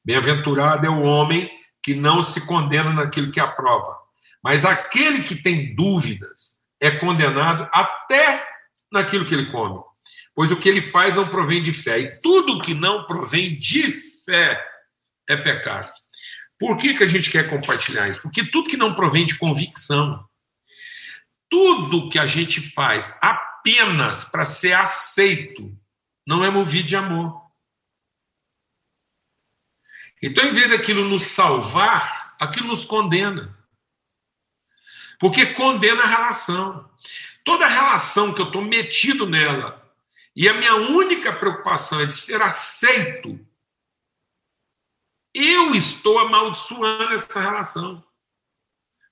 Bem-aventurado 0.05 0.87
é 0.87 0.91
o 0.91 1.01
homem 1.01 1.51
que 1.83 1.95
não 1.95 2.23
se 2.23 2.43
condena 2.43 2.93
naquilo 2.93 3.33
que 3.33 3.41
aprova. 3.41 3.97
Mas 4.45 4.67
aquele 4.67 5.23
que 5.23 5.35
tem 5.35 5.75
dúvidas 5.75 6.61
é 6.79 6.91
condenado 6.91 7.67
até 7.73 8.47
naquilo 8.93 9.25
que 9.25 9.35
ele 9.35 9.51
come. 9.51 9.81
Pois 10.37 10.53
o 10.53 10.61
que 10.61 10.69
ele 10.69 10.83
faz 10.83 11.15
não 11.15 11.31
provém 11.31 11.63
de 11.63 11.73
fé. 11.73 11.99
E 11.99 12.21
tudo 12.21 12.61
que 12.61 12.75
não 12.75 13.07
provém 13.07 13.59
de 13.59 13.91
fé 13.91 14.63
é 15.27 15.35
pecado. 15.35 15.91
Por 16.59 16.77
que, 16.77 16.93
que 16.93 17.03
a 17.03 17.07
gente 17.07 17.31
quer 17.31 17.49
compartilhar 17.49 18.07
isso? 18.07 18.21
Porque 18.21 18.45
tudo 18.45 18.69
que 18.69 18.77
não 18.77 18.95
provém 18.95 19.25
de 19.25 19.39
convicção, 19.39 20.29
tudo 21.49 22.11
que 22.11 22.19
a 22.19 22.27
gente 22.27 22.61
faz 22.61 23.17
apenas 23.23 24.25
para 24.25 24.45
ser 24.45 24.75
aceito, 24.75 25.75
não 26.27 26.45
é 26.45 26.51
movido 26.51 26.89
de 26.89 26.97
amor. 26.97 27.43
Então, 30.23 30.45
em 30.45 30.53
vez 30.53 30.71
daquilo 30.71 31.09
nos 31.09 31.25
salvar, 31.25 32.37
aquilo 32.39 32.67
nos 32.67 32.85
condena. 32.85 33.57
Porque 35.19 35.47
condena 35.47 36.03
a 36.03 36.07
relação. 36.07 36.91
Toda 37.43 37.67
relação 37.67 38.35
que 38.35 38.43
eu 38.43 38.47
estou 38.47 38.61
metido 38.61 39.27
nela, 39.27 39.86
e 40.37 40.47
a 40.51 40.55
minha 40.55 40.75
única 40.75 41.33
preocupação 41.33 41.99
é 42.01 42.05
de 42.05 42.15
ser 42.15 42.43
aceito, 42.43 43.41
eu 45.33 45.71
estou 45.71 46.19
amaldiçoando 46.19 47.15
essa 47.15 47.41
relação. 47.41 48.05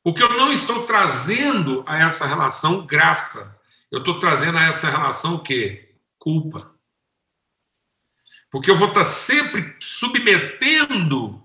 Porque 0.03 0.23
eu 0.23 0.29
não 0.37 0.53
estou 0.53 0.85
trazendo 0.85 1.83
a 1.87 1.99
essa 1.99 2.27
relação 2.27 2.85
graça. 2.85 3.59
Eu 3.91 4.01
estou 4.01 4.19
trazendo 4.19 4.59
a 4.59 4.65
essa 4.65 4.91
relação 4.91 5.37
o 5.37 5.43
quê? 5.43 5.97
Culpa. 6.19 6.75
Porque 8.51 8.71
eu 8.71 8.77
vou 8.77 8.89
estar 8.89 9.05
sempre 9.05 9.75
submetendo 9.81 11.43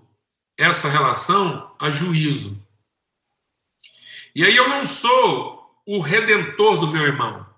essa 0.58 0.90
relação 0.90 1.74
a 1.78 1.90
juízo. 1.90 2.62
E 4.34 4.44
aí 4.44 4.54
eu 4.54 4.68
não 4.68 4.84
sou 4.84 5.82
o 5.86 6.00
redentor 6.00 6.80
do 6.80 6.88
meu 6.88 7.02
irmão. 7.02 7.49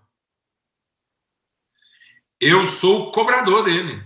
Eu 2.45 2.67
sou 2.67 3.03
o 3.03 3.13
cobrador 3.13 3.63
dele. 3.63 4.03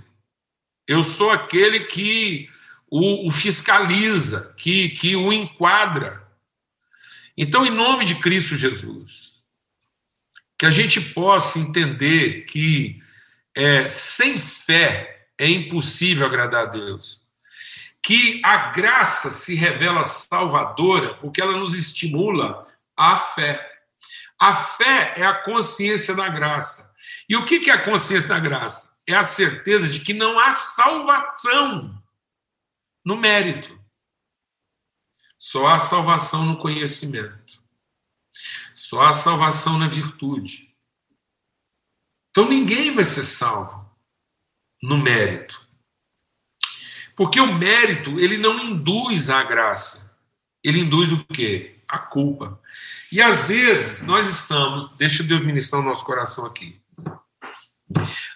Eu 0.87 1.03
sou 1.03 1.31
aquele 1.31 1.81
que 1.87 2.51
o, 2.87 3.27
o 3.27 3.31
fiscaliza, 3.31 4.53
que, 4.59 4.91
que 4.91 5.17
o 5.17 5.33
enquadra. 5.33 6.23
Então, 7.35 7.65
em 7.65 7.71
nome 7.71 8.05
de 8.05 8.17
Cristo 8.17 8.55
Jesus, 8.55 9.43
que 10.59 10.67
a 10.67 10.71
gente 10.71 11.01
possa 11.01 11.59
entender 11.59 12.43
que 12.43 13.01
é, 13.55 13.89
sem 13.89 14.39
fé 14.39 15.29
é 15.39 15.49
impossível 15.49 16.27
agradar 16.27 16.65
a 16.65 16.67
Deus. 16.67 17.25
Que 18.03 18.43
a 18.45 18.71
graça 18.71 19.31
se 19.31 19.55
revela 19.55 20.05
salvadora 20.05 21.15
porque 21.15 21.41
ela 21.41 21.57
nos 21.57 21.73
estimula 21.73 22.61
à 22.95 23.17
fé. 23.17 23.67
A 24.39 24.55
fé 24.55 25.15
é 25.17 25.25
a 25.25 25.33
consciência 25.33 26.15
da 26.15 26.29
graça. 26.29 26.95
E 27.29 27.37
o 27.37 27.45
que 27.45 27.71
é 27.71 27.75
a 27.75 27.85
consciência 27.85 28.29
da 28.29 28.39
graça? 28.39 28.97
é 29.07 29.15
a 29.15 29.23
certeza 29.23 29.89
de 29.89 30.01
que 30.01 30.13
não 30.13 30.39
há 30.39 30.53
salvação 30.53 32.03
no 33.05 33.17
mérito. 33.17 33.79
Só 35.39 35.67
há 35.67 35.79
salvação 35.79 36.45
no 36.45 36.59
conhecimento. 36.59 37.65
Só 38.75 39.03
há 39.03 39.13
salvação 39.13 39.79
na 39.79 39.89
virtude. 39.89 40.75
Então 42.31 42.49
ninguém 42.49 42.95
vai 42.95 43.05
ser 43.05 43.23
salvo 43.23 43.89
no 44.83 44.99
mérito. 44.99 45.65
Porque 47.15 47.41
o 47.41 47.55
mérito, 47.55 48.19
ele 48.19 48.37
não 48.37 48.59
induz 48.59 49.31
à 49.31 49.43
graça. 49.43 50.19
Ele 50.65 50.81
induz 50.81 51.13
o 51.13 51.25
quê? 51.27 51.81
A 51.87 51.99
culpa. 51.99 52.61
E 53.13 53.23
às 53.23 53.47
vezes 53.47 54.03
nós 54.03 54.29
estamos, 54.29 54.91
deixa 54.97 55.23
Deus 55.23 55.41
ministrar 55.41 55.81
o 55.81 55.85
nosso 55.85 56.05
coração 56.05 56.45
aqui. 56.45 56.81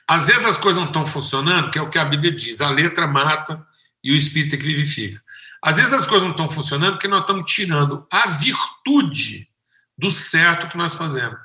Às 0.07 0.27
vezes 0.29 0.45
as 0.45 0.57
coisas 0.57 0.81
não 0.81 0.89
estão 0.89 1.07
funcionando, 1.07 1.71
que 1.71 1.79
é 1.79 1.83
o 1.83 1.89
que 1.89 1.99
a 1.99 2.05
Bíblia 2.05 2.33
diz: 2.33 2.61
a 2.61 2.71
letra 2.71 3.07
mata 3.07 3.67
e 4.03 4.13
o 4.13 4.17
espírito 4.17 4.55
é 4.55 4.59
que 4.59 4.65
vivifica. 4.65 5.23
Às 5.63 5.77
vezes 5.77 5.93
as 5.93 6.07
coisas 6.07 6.25
não 6.25 6.31
estão 6.31 6.49
funcionando 6.49 6.93
porque 6.93 7.09
nós 7.09 7.21
estamos 7.21 7.51
tirando 7.51 8.07
a 8.11 8.27
virtude 8.29 9.49
do 9.97 10.11
certo 10.11 10.69
que 10.69 10.77
nós 10.77 10.95
fazemos. 10.95 11.39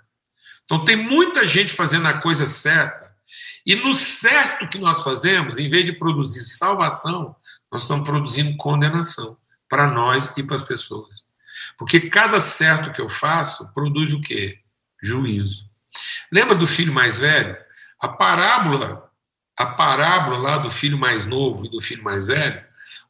Então 0.64 0.86
tem 0.86 0.96
muita 0.96 1.46
gente 1.46 1.74
fazendo 1.74 2.08
a 2.08 2.14
coisa 2.14 2.46
certa, 2.46 3.06
e 3.66 3.76
no 3.76 3.94
certo 3.94 4.68
que 4.68 4.78
nós 4.78 5.02
fazemos, 5.02 5.58
em 5.58 5.70
vez 5.70 5.86
de 5.86 5.94
produzir 5.94 6.44
salvação, 6.44 7.36
nós 7.72 7.82
estamos 7.82 8.08
produzindo 8.08 8.56
condenação 8.58 9.38
para 9.68 9.88
nós 9.88 10.32
e 10.38 10.44
para 10.44 10.56
as 10.56 10.62
pessoas. 10.62 11.26
Porque 11.78 12.02
cada 12.02 12.40
certo 12.40 12.92
que 12.92 13.02
eu 13.02 13.10
faço 13.10 13.72
produz 13.74 14.14
o 14.14 14.22
quê? 14.22 14.60
Juízo. 15.02 15.66
Lembra 16.32 16.56
do 16.56 16.68
filho 16.68 16.94
mais 16.94 17.18
velho? 17.18 17.58
A 18.06 18.08
parábola, 18.08 19.12
a 19.58 19.66
parábola 19.66 20.38
lá 20.38 20.58
do 20.60 20.70
filho 20.70 20.96
mais 20.96 21.26
novo 21.26 21.66
e 21.66 21.70
do 21.72 21.82
filho 21.82 22.04
mais 22.04 22.28
velho, 22.28 22.64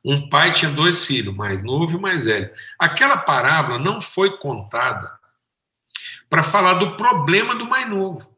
um 0.05 0.29
pai 0.29 0.53
tinha 0.53 0.71
dois 0.71 1.05
filhos, 1.05 1.35
mais 1.35 1.61
novo 1.61 1.97
e 1.97 1.99
mais 1.99 2.23
velho. 2.23 2.49
Aquela 2.79 3.17
parábola 3.17 3.77
não 3.77 3.99
foi 3.99 4.37
contada 4.37 5.19
para 6.29 6.43
falar 6.43 6.75
do 6.75 6.95
problema 6.95 7.53
do 7.55 7.67
mais 7.67 7.89
novo. 7.89 8.33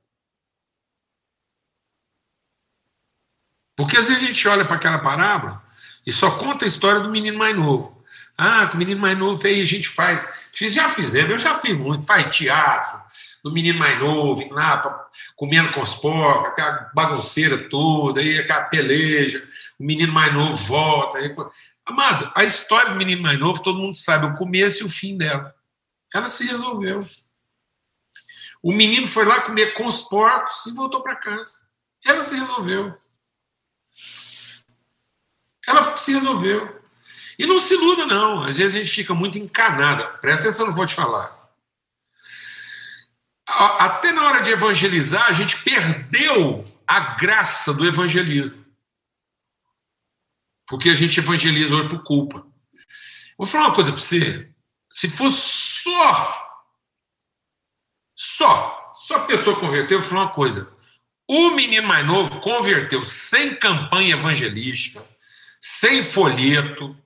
Porque 3.75 3.97
às 3.97 4.07
vezes 4.07 4.23
a 4.23 4.25
gente 4.25 4.47
olha 4.47 4.65
para 4.65 4.77
aquela 4.77 4.97
parábola 4.97 5.63
e 6.07 6.11
só 6.11 6.39
conta 6.39 6.65
a 6.65 6.67
história 6.67 7.01
do 7.01 7.11
menino 7.11 7.37
mais 7.37 7.55
novo. 7.55 7.96
Ah, 8.37 8.67
com 8.67 8.75
o 8.75 8.77
menino 8.77 9.01
mais 9.01 9.17
novo 9.17 9.45
aí 9.47 9.61
a 9.61 9.65
gente 9.65 9.89
faz. 9.89 10.47
Já 10.53 10.87
fizemos, 10.87 11.31
eu 11.31 11.37
já 11.39 11.55
fiz 11.55 11.75
muito, 11.75 12.05
faz 12.05 12.35
teatro, 12.35 13.01
do 13.43 13.51
menino 13.51 13.79
mais 13.79 13.99
novo, 13.99 14.47
lá 14.53 15.09
comendo 15.35 15.71
com 15.71 15.81
os 15.81 15.95
porcos, 15.95 16.49
aquela 16.49 16.91
bagunceira 16.93 17.67
toda, 17.69 18.21
aí 18.21 18.37
aquela 18.37 18.63
peleja, 18.65 19.43
o 19.79 19.83
menino 19.83 20.13
mais 20.13 20.31
novo 20.33 20.53
volta. 20.53 21.17
Aí... 21.17 21.35
Amado, 21.83 22.31
a 22.35 22.43
história 22.43 22.91
do 22.91 22.97
menino 22.97 23.23
mais 23.23 23.39
novo, 23.39 23.63
todo 23.63 23.79
mundo 23.79 23.95
sabe 23.95 24.27
o 24.27 24.35
começo 24.35 24.83
e 24.83 24.85
o 24.85 24.89
fim 24.89 25.17
dela. 25.17 25.55
Ela 26.13 26.27
se 26.27 26.45
resolveu. 26.45 27.03
O 28.61 28.71
menino 28.71 29.07
foi 29.07 29.25
lá 29.25 29.41
comer 29.41 29.73
com 29.73 29.87
os 29.87 30.01
porcos 30.01 30.65
e 30.65 30.71
voltou 30.71 31.01
para 31.01 31.15
casa. 31.15 31.67
Ela 32.05 32.21
se 32.21 32.35
resolveu. 32.35 32.95
Ela 35.67 35.97
se 35.97 36.13
resolveu. 36.13 36.81
E 37.37 37.45
não 37.45 37.59
se 37.59 37.75
iluda, 37.75 38.05
não. 38.05 38.43
Às 38.43 38.57
vezes 38.57 38.75
a 38.75 38.79
gente 38.79 38.91
fica 38.91 39.13
muito 39.13 39.37
encanada. 39.37 40.07
Presta 40.19 40.47
atenção 40.47 40.65
no 40.65 40.71
que 40.71 40.75
eu 40.75 40.77
vou 40.77 40.87
te 40.87 40.95
falar. 40.95 41.37
Até 43.47 44.11
na 44.11 44.25
hora 44.25 44.41
de 44.41 44.51
evangelizar, 44.51 45.27
a 45.27 45.31
gente 45.31 45.61
perdeu 45.63 46.65
a 46.85 47.15
graça 47.15 47.73
do 47.73 47.85
evangelismo. 47.85 48.65
Porque 50.67 50.89
a 50.89 50.95
gente 50.95 51.19
evangeliza 51.19 51.75
hoje 51.75 51.87
por 51.89 52.03
culpa. 52.03 52.45
Vou 53.37 53.47
falar 53.47 53.67
uma 53.67 53.75
coisa 53.75 53.91
para 53.91 54.01
você. 54.01 54.51
Se 54.91 55.09
fosse 55.09 55.39
só, 55.83 56.63
só, 58.15 58.93
só 58.95 59.15
a 59.17 59.25
pessoa 59.25 59.59
converteu, 59.59 59.99
vou 59.99 60.09
falar 60.09 60.23
uma 60.23 60.33
coisa. 60.33 60.75
O 61.27 61.51
menino 61.51 61.87
mais 61.87 62.05
novo 62.05 62.39
converteu 62.41 63.05
sem 63.05 63.55
campanha 63.55 64.15
evangelística, 64.15 65.05
sem 65.59 66.03
folheto, 66.03 66.97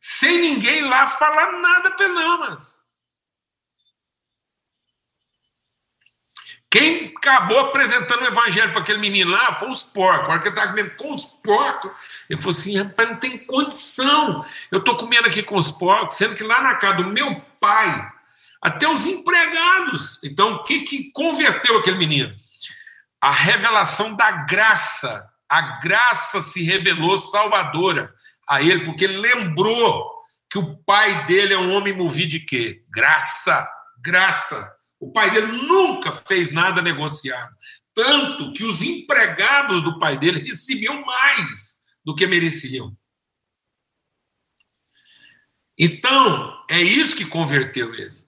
sem 0.00 0.40
ninguém 0.40 0.80
lá 0.82 1.08
falar 1.10 1.52
nada 1.60 1.90
para 1.90 2.08
não. 2.08 2.58
Quem 6.70 7.12
acabou 7.16 7.58
apresentando 7.58 8.22
o 8.22 8.28
evangelho 8.28 8.70
para 8.70 8.80
aquele 8.80 9.00
menino 9.00 9.32
lá 9.32 9.58
foi 9.58 9.68
os 9.68 9.82
porcos. 9.82 10.28
A 10.28 10.30
hora 10.30 10.38
que 10.38 10.46
ele 10.48 10.54
estava 10.54 10.70
comendo 10.70 10.96
com 10.96 11.12
os 11.12 11.24
porcos, 11.24 11.90
ele 12.30 12.40
falou 12.40 12.56
assim: 12.56 12.78
rapaz, 12.78 13.08
não 13.08 13.16
tem 13.16 13.38
condição. 13.38 14.44
Eu 14.70 14.78
estou 14.78 14.96
comendo 14.96 15.26
aqui 15.26 15.42
com 15.42 15.56
os 15.56 15.70
porcos, 15.70 16.16
sendo 16.16 16.36
que 16.36 16.44
lá 16.44 16.62
na 16.62 16.76
casa 16.76 17.02
do 17.02 17.08
meu 17.08 17.40
pai, 17.58 18.08
até 18.62 18.88
os 18.88 19.06
empregados. 19.06 20.22
Então, 20.22 20.54
o 20.54 20.62
que, 20.62 20.82
que 20.82 21.10
converteu 21.10 21.76
aquele 21.76 21.98
menino? 21.98 22.32
A 23.20 23.32
revelação 23.32 24.14
da 24.14 24.30
graça. 24.30 25.28
A 25.48 25.80
graça 25.80 26.40
se 26.40 26.62
revelou 26.62 27.16
salvadora 27.18 28.14
a 28.50 28.60
ele, 28.60 28.84
porque 28.84 29.04
ele 29.04 29.18
lembrou 29.18 30.10
que 30.50 30.58
o 30.58 30.76
pai 30.78 31.24
dele 31.26 31.54
é 31.54 31.58
um 31.58 31.72
homem 31.72 31.92
movido 31.92 32.30
de 32.30 32.40
quê? 32.40 32.84
Graça, 32.90 33.68
graça. 34.04 34.74
O 34.98 35.12
pai 35.12 35.30
dele 35.30 35.46
nunca 35.46 36.12
fez 36.12 36.50
nada 36.50 36.82
negociado. 36.82 37.54
Tanto 37.94 38.52
que 38.52 38.64
os 38.64 38.82
empregados 38.82 39.84
do 39.84 40.00
pai 40.00 40.18
dele 40.18 40.40
recebiam 40.40 41.00
mais 41.04 41.78
do 42.04 42.14
que 42.14 42.26
mereciam. 42.26 42.96
Então, 45.78 46.64
é 46.68 46.82
isso 46.82 47.16
que 47.16 47.24
converteu 47.24 47.94
ele. 47.94 48.18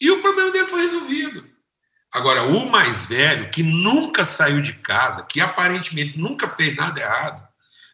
E 0.00 0.10
o 0.10 0.20
problema 0.20 0.50
dele 0.50 0.66
foi 0.66 0.82
resolvido. 0.82 1.48
Agora, 2.12 2.42
o 2.42 2.68
mais 2.68 3.06
velho, 3.06 3.50
que 3.50 3.62
nunca 3.62 4.24
saiu 4.24 4.60
de 4.60 4.72
casa, 4.74 5.24
que 5.24 5.40
aparentemente 5.40 6.18
nunca 6.18 6.48
fez 6.48 6.74
nada 6.74 7.00
errado, 7.00 7.49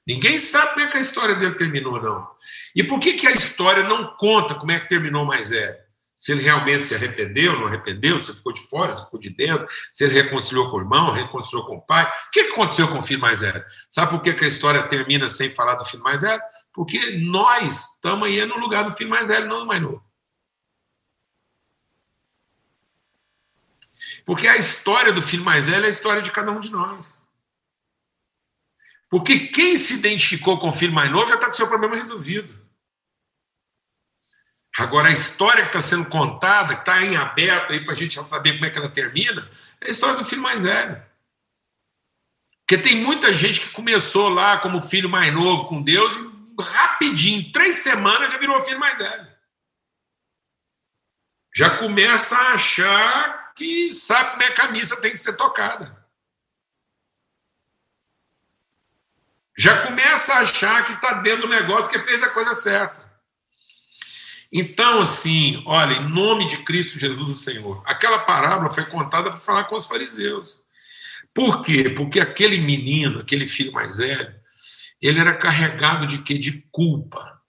Ninguém 0.06 0.38
sabe 0.38 0.74
como 0.74 0.86
é 0.86 0.88
que 0.88 0.96
a 0.96 1.00
história 1.00 1.34
dele 1.34 1.56
terminou, 1.56 2.00
não. 2.00 2.28
E 2.74 2.84
por 2.84 3.00
que, 3.00 3.14
que 3.14 3.26
a 3.26 3.32
história 3.32 3.82
não 3.82 4.14
conta 4.16 4.54
como 4.54 4.70
é 4.70 4.78
que 4.78 4.88
terminou 4.88 5.24
mais 5.24 5.48
velho? 5.48 5.74
Se 6.14 6.32
ele 6.32 6.42
realmente 6.42 6.86
se 6.86 6.94
arrependeu, 6.94 7.58
não 7.58 7.66
arrependeu, 7.66 8.22
se 8.22 8.30
ele 8.30 8.38
ficou 8.38 8.52
de 8.52 8.60
fora, 8.68 8.90
se 8.92 9.04
ficou 9.04 9.20
de 9.20 9.28
dentro, 9.28 9.66
se 9.92 10.04
ele 10.04 10.14
reconciliou 10.14 10.70
com 10.70 10.78
o 10.78 10.80
irmão, 10.80 11.12
reconciliou 11.12 11.66
com 11.66 11.76
o 11.76 11.82
pai. 11.82 12.04
O 12.04 12.30
que, 12.30 12.44
que 12.44 12.52
aconteceu 12.52 12.88
com 12.88 13.00
o 13.00 13.02
filho 13.02 13.20
mais 13.20 13.40
velho? 13.40 13.62
Sabe 13.90 14.12
por 14.12 14.22
que, 14.22 14.32
que 14.32 14.44
a 14.44 14.48
história 14.48 14.88
termina 14.88 15.28
sem 15.28 15.50
falar 15.50 15.74
do 15.74 15.84
filho 15.84 16.02
mais 16.02 16.22
velho? 16.22 16.40
Porque 16.72 17.18
nós 17.18 17.94
estamos 17.96 18.28
aí 18.28 18.46
no 18.46 18.56
lugar 18.58 18.84
do 18.84 18.96
filho 18.96 19.10
mais 19.10 19.26
velho, 19.26 19.46
não 19.46 19.60
do 19.60 19.66
mais 19.66 19.82
novo. 19.82 20.02
Porque 24.24 24.46
a 24.46 24.56
história 24.56 25.12
do 25.12 25.20
filho 25.20 25.44
mais 25.44 25.66
velho 25.66 25.84
é 25.84 25.88
a 25.88 25.90
história 25.90 26.22
de 26.22 26.30
cada 26.30 26.50
um 26.50 26.60
de 26.60 26.70
nós. 26.70 27.25
Porque 29.08 29.48
quem 29.48 29.76
se 29.76 29.94
identificou 29.94 30.58
com 30.58 30.68
o 30.68 30.72
filho 30.72 30.92
mais 30.92 31.10
novo 31.10 31.28
já 31.28 31.34
está 31.34 31.46
com 31.46 31.52
o 31.52 31.56
seu 31.56 31.68
problema 31.68 31.96
resolvido. 31.96 32.66
Agora, 34.76 35.08
a 35.08 35.12
história 35.12 35.62
que 35.62 35.68
está 35.68 35.80
sendo 35.80 36.08
contada, 36.08 36.74
que 36.74 36.80
está 36.80 37.02
em 37.02 37.16
aberto 37.16 37.72
aí 37.72 37.80
para 37.82 37.94
a 37.94 37.96
gente 37.96 38.16
já 38.16 38.26
saber 38.26 38.54
como 38.54 38.66
é 38.66 38.70
que 38.70 38.78
ela 38.78 38.90
termina, 38.90 39.50
é 39.80 39.88
a 39.88 39.90
história 39.90 40.16
do 40.16 40.24
filho 40.24 40.42
mais 40.42 40.62
velho. 40.62 41.02
Porque 42.60 42.82
tem 42.82 42.96
muita 42.96 43.34
gente 43.34 43.60
que 43.60 43.70
começou 43.70 44.28
lá 44.28 44.58
como 44.58 44.80
filho 44.80 45.08
mais 45.08 45.32
novo 45.32 45.66
com 45.66 45.80
Deus 45.80 46.14
e 46.14 46.62
rapidinho, 46.62 47.52
três 47.52 47.78
semanas, 47.78 48.32
já 48.32 48.38
virou 48.38 48.60
filho 48.62 48.78
mais 48.78 48.98
velho. 48.98 49.28
Já 51.54 51.78
começa 51.78 52.36
a 52.36 52.52
achar 52.54 53.54
que 53.54 53.94
sabe 53.94 54.32
como 54.32 54.42
é 54.42 54.50
que 54.50 54.60
a 54.60 54.70
missa 54.70 55.00
tem 55.00 55.12
que 55.12 55.16
ser 55.16 55.36
tocada. 55.36 56.05
Já 59.56 59.86
começa 59.86 60.34
a 60.34 60.40
achar 60.40 60.84
que 60.84 60.92
está 60.92 61.14
dentro 61.14 61.42
do 61.42 61.48
negócio 61.48 61.88
que 61.88 62.00
fez 62.00 62.22
a 62.22 62.28
coisa 62.28 62.52
certa. 62.52 63.06
Então, 64.52 65.00
assim, 65.00 65.62
olha, 65.66 65.94
em 65.94 66.08
nome 66.08 66.46
de 66.46 66.62
Cristo 66.62 66.98
Jesus, 66.98 67.28
o 67.28 67.34
Senhor, 67.34 67.82
aquela 67.86 68.20
parábola 68.20 68.70
foi 68.70 68.84
contada 68.84 69.30
para 69.30 69.40
falar 69.40 69.64
com 69.64 69.76
os 69.76 69.86
fariseus. 69.86 70.62
Por 71.34 71.62
quê? 71.62 71.90
Porque 71.90 72.20
aquele 72.20 72.58
menino, 72.58 73.20
aquele 73.20 73.46
filho 73.46 73.72
mais 73.72 73.96
velho, 73.96 74.34
ele 75.00 75.18
era 75.18 75.36
carregado 75.36 76.06
de 76.06 76.22
quê? 76.22 76.38
De 76.38 76.62
culpa. 76.70 77.42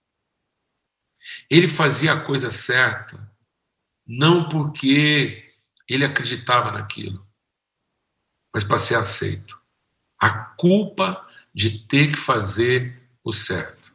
Ele 1.49 1.67
fazia 1.67 2.13
a 2.13 2.21
coisa 2.21 2.49
certa, 2.49 3.29
não 4.05 4.49
porque 4.49 5.45
ele 5.87 6.03
acreditava 6.03 6.71
naquilo, 6.71 7.25
mas 8.53 8.63
para 8.63 8.77
ser 8.77 8.95
aceito. 8.95 9.57
A 10.19 10.29
culpa 10.29 11.25
de 11.57 11.71
ter 11.71 12.11
que 12.11 12.17
fazer 12.17 12.93
o 13.23 13.33
certo. 13.33 13.91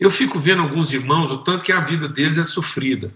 Eu 0.00 0.10
fico 0.10 0.40
vendo 0.40 0.62
alguns 0.62 0.92
irmãos, 0.92 1.30
o 1.30 1.38
tanto 1.38 1.64
que 1.64 1.70
a 1.70 1.78
vida 1.78 2.08
deles 2.08 2.38
é 2.38 2.42
sofrida. 2.42 3.14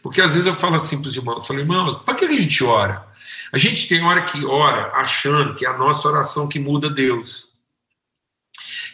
Porque 0.00 0.20
às 0.20 0.34
vezes 0.34 0.46
eu 0.46 0.54
falo 0.54 0.76
assim 0.76 1.00
para 1.00 1.08
os 1.08 1.16
irmãos, 1.16 1.38
eu 1.38 1.42
falo, 1.42 1.58
irmãos, 1.58 2.04
para 2.04 2.14
que 2.14 2.24
a 2.24 2.30
gente 2.30 2.62
ora? 2.62 3.04
A 3.52 3.58
gente 3.58 3.88
tem 3.88 4.04
hora 4.04 4.22
que 4.22 4.44
ora 4.44 4.92
achando 4.94 5.56
que 5.56 5.66
é 5.66 5.68
a 5.68 5.76
nossa 5.76 6.06
oração 6.06 6.48
que 6.48 6.60
muda 6.60 6.88
Deus. 6.88 7.50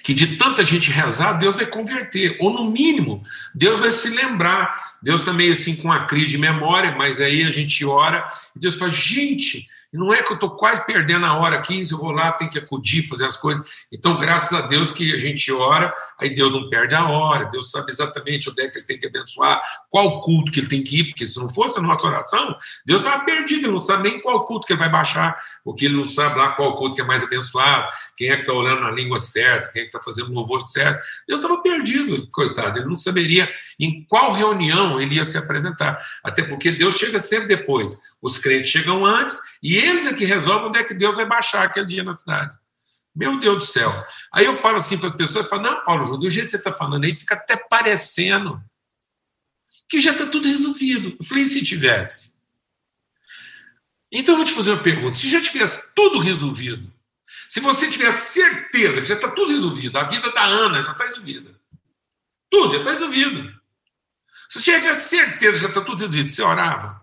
Que 0.03 0.15
de 0.15 0.39
tanta 0.39 0.65
gente 0.65 0.91
rezar, 0.91 1.35
Deus 1.35 1.57
vai 1.57 1.67
converter. 1.67 2.39
Ou 2.41 2.51
no 2.51 2.71
mínimo, 2.71 3.23
Deus 3.55 3.79
vai 3.79 3.91
se 3.91 4.09
lembrar. 4.09 4.97
Deus 5.03 5.23
também 5.23 5.51
assim 5.51 5.77
com 5.77 5.93
a 5.93 6.07
crise 6.07 6.31
de 6.31 6.39
memória, 6.39 6.97
mas 6.97 7.21
aí 7.21 7.45
a 7.45 7.51
gente 7.51 7.85
ora 7.85 8.25
e 8.57 8.59
Deus 8.59 8.77
fala, 8.77 8.91
gente, 8.91 9.69
não 9.93 10.13
é 10.13 10.23
que 10.23 10.31
eu 10.31 10.35
estou 10.35 10.51
quase 10.51 10.85
perdendo 10.85 11.25
a 11.25 11.35
hora 11.35 11.57
aqui, 11.57 11.85
se 11.85 11.93
eu 11.93 11.99
vou 11.99 12.13
lá, 12.13 12.33
tem 12.33 12.49
que 12.49 12.59
acudir, 12.59 13.09
fazer 13.09 13.25
as 13.25 13.37
coisas. 13.37 13.67
Então, 13.93 14.19
graças 14.19 14.53
a 14.53 14.67
Deus 14.67 14.93
que 14.93 15.15
a 15.15 15.19
gente 15.19 15.51
ora, 15.51 15.95
aí 16.21 16.31
Deus 16.31 16.53
não 16.53 16.69
perde 16.69 16.95
a 16.95 17.09
hora, 17.09 17.47
Deus 17.47 17.71
sabe 17.71 17.91
exatamente 17.91 18.51
onde 18.51 18.63
é 18.63 18.69
que 18.69 18.79
ele 18.79 18.87
tem 18.87 18.99
que 18.99 19.07
abençoar, 19.07 19.61
qual 19.89 20.21
culto 20.21 20.53
que 20.53 20.61
ele 20.61 20.69
tem 20.69 20.83
que 20.83 21.01
ir, 21.01 21.05
porque 21.05 21.27
se 21.27 21.39
não 21.39 21.49
fosse 21.49 21.79
a 21.79 21.83
nossa 21.83 22.07
oração, 22.07 22.55
Deus 22.85 23.01
estava 23.01 23.25
perdido, 23.25 23.63
ele 23.63 23.73
não 23.73 23.79
sabe 23.79 24.11
nem 24.11 24.21
qual 24.21 24.45
culto 24.45 24.67
que 24.67 24.73
ele 24.73 24.81
vai 24.81 24.91
baixar, 24.91 25.39
porque 25.65 25.87
ele 25.87 25.97
não 25.97 26.07
sabe 26.07 26.39
lá 26.39 26.51
qual 26.51 26.77
culto 26.77 26.95
que 26.95 27.01
é 27.01 27.05
mais 27.05 27.23
abençoado, 27.23 27.89
quem 28.17 28.31
é 28.31 28.37
que 28.37 28.43
está 28.43 28.53
olhando 28.53 28.83
na 28.83 28.91
língua 28.91 29.19
certa, 29.19 29.69
quem 29.73 29.83
é 29.83 29.85
que 29.85 29.97
está 29.97 30.03
fazendo 30.03 30.31
o 30.31 30.35
louvor 30.35 30.69
certo. 30.69 31.03
Deus 31.27 31.41
estava 31.41 31.63
perdido, 31.63 32.29
coitado, 32.31 32.79
ele 32.79 32.89
não 32.89 32.99
saberia 32.99 33.51
em 33.81 34.05
qual 34.05 34.33
reunião 34.33 35.01
ele 35.01 35.15
ia 35.15 35.25
se 35.25 35.39
apresentar, 35.39 35.99
até 36.23 36.43
porque 36.43 36.71
Deus 36.71 36.97
chega 36.97 37.21
sempre 37.21 37.49
depois. 37.49 37.99
Os 38.21 38.37
crentes 38.37 38.71
chegam 38.71 39.05
antes 39.05 39.39
e 39.63 39.77
eles 39.77 40.07
é 40.07 40.13
que 40.13 40.25
resolvem 40.25 40.69
onde 40.69 40.79
é 40.79 40.85
que 40.85 40.95
Deus 40.95 41.17
vai 41.17 41.27
baixar 41.27 41.65
aquele 41.65 41.87
dia 41.87 42.05
na 42.05 42.17
cidade. 42.17 42.57
Meu 43.15 43.39
Deus 43.39 43.59
do 43.59 43.67
céu. 43.67 43.91
Aí 44.33 44.45
eu 44.45 44.53
falo 44.53 44.77
assim 44.77 44.97
para 44.97 45.09
as 45.09 45.17
pessoas, 45.17 45.49
falo, 45.49 45.63
não, 45.63 45.85
Paulo, 45.85 46.17
do 46.17 46.31
jeito 46.31 46.47
que 46.47 46.51
você 46.53 46.57
está 46.57 46.73
falando 46.73 47.05
aí, 47.05 47.15
fica 47.15 47.35
até 47.35 47.57
parecendo 47.57 48.63
que 49.89 49.99
já 49.99 50.13
está 50.13 50.27
tudo 50.27 50.47
resolvido. 50.47 51.17
Eu 51.19 51.25
falei, 51.25 51.45
se 51.45 51.65
tivesse? 51.65 52.35
Então 54.13 54.35
eu 54.35 54.37
vou 54.37 54.47
te 54.47 54.53
fazer 54.53 54.71
uma 54.71 54.83
pergunta. 54.83 55.17
Se 55.17 55.29
já 55.29 55.41
tivesse 55.41 55.93
tudo 55.95 56.19
resolvido, 56.21 56.93
se 57.49 57.61
você 57.61 57.91
tivesse 57.91 58.35
certeza 58.35 59.01
que 59.01 59.09
já 59.09 59.15
está 59.15 59.31
tudo 59.31 59.53
resolvido, 59.53 59.99
a 59.99 60.05
vida 60.05 60.31
da 60.33 60.45
Ana 60.45 60.83
já 60.83 60.93
está 60.93 61.07
resolvida. 61.07 61.59
Tudo 62.51 62.73
já 62.73 62.79
está 62.79 62.91
resolvido. 62.91 63.59
Se 64.49 64.61
você 64.61 64.79
tivesse 64.79 65.09
certeza 65.09 65.57
que 65.57 65.63
já 65.63 65.69
está 65.69 65.81
tudo 65.81 65.99
resolvido, 65.99 66.31
você 66.31 66.43
orava? 66.43 67.03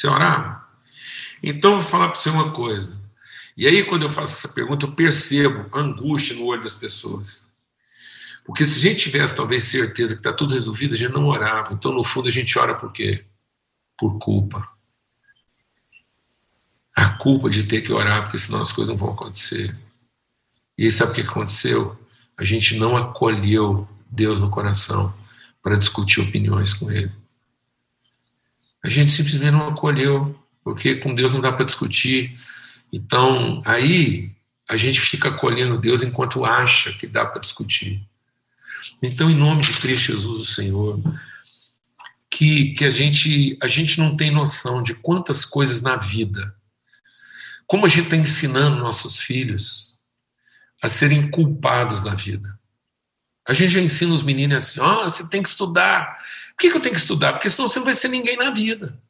Você 0.00 0.08
orava? 0.08 0.66
Então, 1.42 1.76
vou 1.76 1.84
falar 1.84 2.08
para 2.08 2.18
você 2.18 2.30
uma 2.30 2.52
coisa. 2.52 2.98
E 3.54 3.66
aí, 3.66 3.84
quando 3.84 4.04
eu 4.04 4.08
faço 4.08 4.32
essa 4.32 4.54
pergunta, 4.54 4.86
eu 4.86 4.92
percebo 4.92 5.68
angústia 5.76 6.34
no 6.34 6.46
olho 6.46 6.62
das 6.62 6.72
pessoas. 6.72 7.46
Porque 8.42 8.64
se 8.64 8.78
a 8.78 8.82
gente 8.90 9.04
tivesse 9.04 9.36
talvez 9.36 9.64
certeza 9.64 10.14
que 10.14 10.20
está 10.20 10.32
tudo 10.32 10.54
resolvido, 10.54 10.94
a 10.94 10.96
gente 10.96 11.12
não 11.12 11.26
orava. 11.26 11.74
Então, 11.74 11.92
no 11.92 12.02
fundo, 12.02 12.28
a 12.28 12.32
gente 12.32 12.58
ora 12.58 12.74
por 12.74 12.90
quê? 12.90 13.26
Por 13.98 14.18
culpa. 14.18 14.66
A 16.96 17.10
culpa 17.18 17.50
de 17.50 17.64
ter 17.64 17.82
que 17.82 17.92
orar, 17.92 18.22
porque 18.22 18.38
senão 18.38 18.62
as 18.62 18.72
coisas 18.72 18.88
não 18.90 18.98
vão 18.98 19.12
acontecer. 19.12 19.78
E 20.78 20.90
sabe 20.90 21.12
o 21.12 21.14
que 21.16 21.20
aconteceu? 21.20 21.94
A 22.38 22.44
gente 22.46 22.74
não 22.78 22.96
acolheu 22.96 23.86
Deus 24.10 24.40
no 24.40 24.48
coração 24.48 25.14
para 25.62 25.76
discutir 25.76 26.22
opiniões 26.22 26.72
com 26.72 26.90
Ele 26.90 27.19
a 28.82 28.88
gente 28.88 29.12
simplesmente 29.12 29.52
não 29.52 29.68
acolheu, 29.68 30.38
porque 30.62 30.96
com 30.96 31.14
Deus 31.14 31.32
não 31.32 31.40
dá 31.40 31.52
para 31.52 31.64
discutir. 31.64 32.34
Então, 32.92 33.62
aí 33.64 34.30
a 34.68 34.76
gente 34.76 35.00
fica 35.00 35.28
acolhendo 35.28 35.78
Deus 35.78 36.02
enquanto 36.02 36.44
acha 36.44 36.92
que 36.92 37.06
dá 37.06 37.24
para 37.26 37.40
discutir. 37.40 38.02
Então, 39.02 39.30
em 39.30 39.34
nome 39.34 39.62
de 39.62 39.72
Cristo 39.72 40.06
Jesus, 40.06 40.38
o 40.38 40.44
Senhor, 40.44 41.00
que, 42.30 42.72
que 42.74 42.84
a, 42.84 42.90
gente, 42.90 43.58
a 43.62 43.66
gente 43.66 43.98
não 43.98 44.16
tem 44.16 44.30
noção 44.30 44.82
de 44.82 44.94
quantas 44.94 45.44
coisas 45.44 45.82
na 45.82 45.96
vida, 45.96 46.54
como 47.66 47.86
a 47.86 47.88
gente 47.88 48.04
está 48.04 48.16
ensinando 48.16 48.76
nossos 48.76 49.20
filhos 49.20 49.98
a 50.82 50.88
serem 50.88 51.30
culpados 51.30 52.02
da 52.02 52.14
vida. 52.14 52.58
A 53.46 53.52
gente 53.52 53.74
já 53.74 53.80
ensina 53.80 54.14
os 54.14 54.22
meninos 54.22 54.56
assim: 54.56 54.80
ó, 54.80 55.04
oh, 55.04 55.08
você 55.08 55.28
tem 55.28 55.42
que 55.42 55.48
estudar, 55.48 56.16
que, 56.60 56.70
que 56.70 56.76
eu 56.76 56.80
tenho 56.80 56.94
que 56.94 57.00
estudar? 57.00 57.32
Porque 57.32 57.48
senão 57.48 57.66
você 57.66 57.78
não 57.78 57.86
vai 57.86 57.94
ser 57.94 58.08
ninguém 58.08 58.36
na 58.36 58.50
vida. 58.50 59.00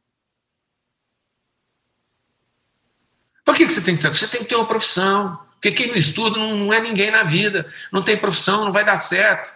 Por 3.45 3.57
que, 3.57 3.67
que 3.67 3.73
você 3.73 3.83
tem 3.83 3.97
que 3.97 4.03
ter? 4.03 4.09
Você 4.09 4.29
tem 4.29 4.43
que 4.43 4.49
ter 4.49 4.55
uma 4.55 4.69
profissão. 4.69 5.37
Porque 5.55 5.73
quem 5.73 5.89
não 5.89 5.97
estuda 5.97 6.39
não 6.39 6.73
é 6.73 6.81
ninguém 6.81 7.11
na 7.11 7.25
vida. 7.25 7.69
Não 7.93 8.03
tem 8.03 8.17
profissão, 8.17 8.65
não 8.65 8.73
vai 8.73 8.85
dar 8.85 8.99
certo. 8.99 9.55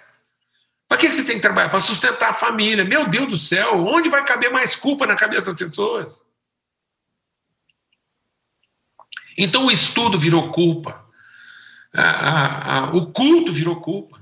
Para 0.88 0.98
que, 0.98 1.08
que 1.08 1.14
você 1.14 1.24
tem 1.24 1.36
que 1.36 1.42
trabalhar? 1.42 1.68
Para 1.68 1.80
sustentar 1.80 2.30
a 2.30 2.34
família. 2.34 2.84
Meu 2.84 3.08
Deus 3.08 3.28
do 3.28 3.38
céu, 3.38 3.86
onde 3.86 4.08
vai 4.08 4.24
caber 4.24 4.50
mais 4.50 4.74
culpa 4.74 5.06
na 5.06 5.14
cabeça 5.14 5.54
das 5.54 5.56
pessoas? 5.56 6.28
Então 9.38 9.66
o 9.66 9.70
estudo 9.70 10.18
virou 10.18 10.50
culpa. 10.50 11.08
o 12.92 13.06
culto 13.12 13.52
virou 13.52 13.80
culpa. 13.80 14.20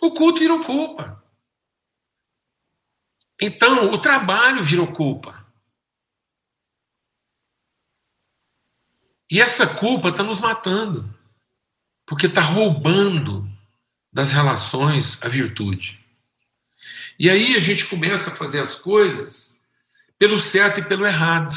O 0.00 0.10
culto 0.10 0.40
virou 0.40 0.62
culpa. 0.64 1.17
Então, 3.40 3.92
o 3.92 3.98
trabalho 3.98 4.62
virou 4.62 4.92
culpa. 4.92 5.46
E 9.30 9.40
essa 9.40 9.66
culpa 9.66 10.08
está 10.08 10.22
nos 10.22 10.40
matando, 10.40 11.14
porque 12.06 12.26
está 12.26 12.40
roubando 12.40 13.48
das 14.12 14.30
relações 14.30 15.22
a 15.22 15.28
virtude. 15.28 16.02
E 17.18 17.28
aí 17.28 17.56
a 17.56 17.60
gente 17.60 17.86
começa 17.86 18.30
a 18.30 18.36
fazer 18.36 18.60
as 18.60 18.74
coisas 18.74 19.54
pelo 20.18 20.38
certo 20.38 20.80
e 20.80 20.84
pelo 20.84 21.06
errado. 21.06 21.54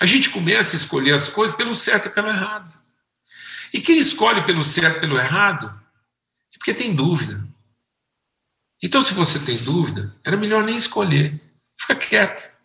A 0.00 0.06
gente 0.06 0.30
começa 0.30 0.76
a 0.76 0.78
escolher 0.78 1.14
as 1.14 1.28
coisas 1.28 1.54
pelo 1.54 1.74
certo 1.74 2.06
e 2.06 2.10
pelo 2.10 2.28
errado. 2.28 2.78
E 3.72 3.80
quem 3.80 3.98
escolhe 3.98 4.46
pelo 4.46 4.64
certo 4.64 4.98
e 4.98 5.00
pelo 5.00 5.18
errado 5.18 5.68
é 6.54 6.58
porque 6.58 6.72
tem 6.72 6.94
dúvida. 6.94 7.49
Então, 8.82 9.02
se 9.02 9.12
você 9.12 9.38
tem 9.38 9.58
dúvida, 9.58 10.14
era 10.24 10.36
melhor 10.36 10.64
nem 10.64 10.76
escolher. 10.76 11.38
Fica 11.76 11.96
quieto. 11.96 12.56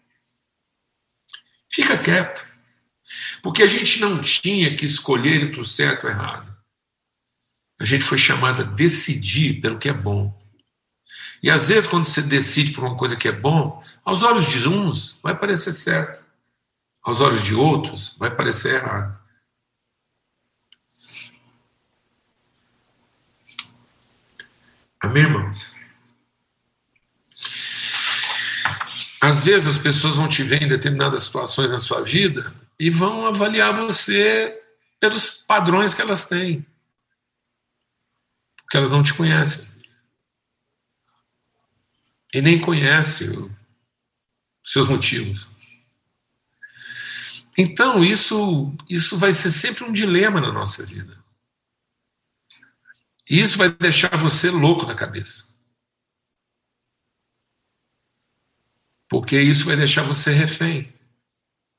Fica 1.71 1.97
quieto. 1.97 2.47
Porque 3.43 3.61
a 3.63 3.67
gente 3.67 3.99
não 3.99 4.21
tinha 4.21 4.75
que 4.75 4.85
escolher 4.85 5.43
entre 5.43 5.59
o 5.59 5.65
certo 5.65 6.05
e 6.05 6.07
o 6.07 6.09
errado. 6.09 6.55
A 7.79 7.85
gente 7.85 8.05
foi 8.05 8.17
chamado 8.17 8.61
a 8.61 8.65
decidir 8.65 9.59
pelo 9.61 9.77
que 9.77 9.89
é 9.89 9.93
bom. 9.93 10.33
E 11.43 11.51
às 11.51 11.67
vezes, 11.67 11.85
quando 11.85 12.07
você 12.07 12.21
decide 12.21 12.71
por 12.71 12.83
uma 12.83 12.95
coisa 12.95 13.15
que 13.15 13.27
é 13.27 13.31
bom, 13.31 13.83
aos 14.03 14.23
olhos 14.23 14.45
de 14.45 14.67
uns 14.67 15.19
vai 15.21 15.37
parecer 15.37 15.73
certo, 15.73 16.25
aos 17.03 17.19
olhos 17.19 17.43
de 17.43 17.53
outros 17.53 18.15
vai 18.17 18.33
parecer 18.33 18.75
errado. 18.75 19.19
Amém, 24.99 25.23
irmãos? 25.23 25.74
Às 29.25 29.43
vezes 29.43 29.67
as 29.67 29.79
pessoas 29.79 30.17
vão 30.17 30.29
te 30.29 30.43
ver 30.43 30.61
em 30.61 30.67
determinadas 30.67 31.23
situações 31.23 31.71
na 31.71 31.79
sua 31.79 32.03
vida 32.03 32.53
e 32.79 32.91
vão 32.91 33.25
avaliar 33.25 33.75
você 33.75 34.55
pelos 34.99 35.31
padrões 35.31 35.95
que 35.95 36.01
elas 36.03 36.25
têm. 36.25 36.63
Porque 38.55 38.77
elas 38.77 38.91
não 38.91 39.01
te 39.01 39.15
conhecem. 39.15 39.67
E 42.31 42.39
nem 42.39 42.61
conhecem 42.61 43.51
seus 44.63 44.87
motivos. 44.87 45.49
Então, 47.57 48.03
isso, 48.03 48.71
isso 48.87 49.17
vai 49.17 49.33
ser 49.33 49.49
sempre 49.49 49.85
um 49.85 49.91
dilema 49.91 50.39
na 50.39 50.53
nossa 50.53 50.85
vida. 50.85 51.17
E 53.27 53.41
isso 53.41 53.57
vai 53.57 53.69
deixar 53.69 54.15
você 54.17 54.51
louco 54.51 54.85
da 54.85 54.93
cabeça. 54.93 55.54
Porque 59.15 59.39
isso 59.41 59.63
vai 59.63 59.77
deixar 59.77 60.03
você 60.03 60.33
refém 60.33 60.93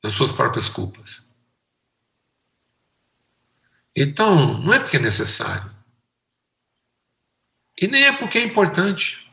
das 0.02 0.14
suas 0.14 0.32
próprias 0.32 0.70
culpas. 0.70 1.28
Então, 3.94 4.58
não 4.62 4.72
é 4.72 4.78
porque 4.78 4.96
é 4.96 5.00
necessário. 5.00 5.70
E 7.78 7.86
nem 7.86 8.04
é 8.04 8.16
porque 8.16 8.38
é 8.38 8.42
importante. 8.42 9.30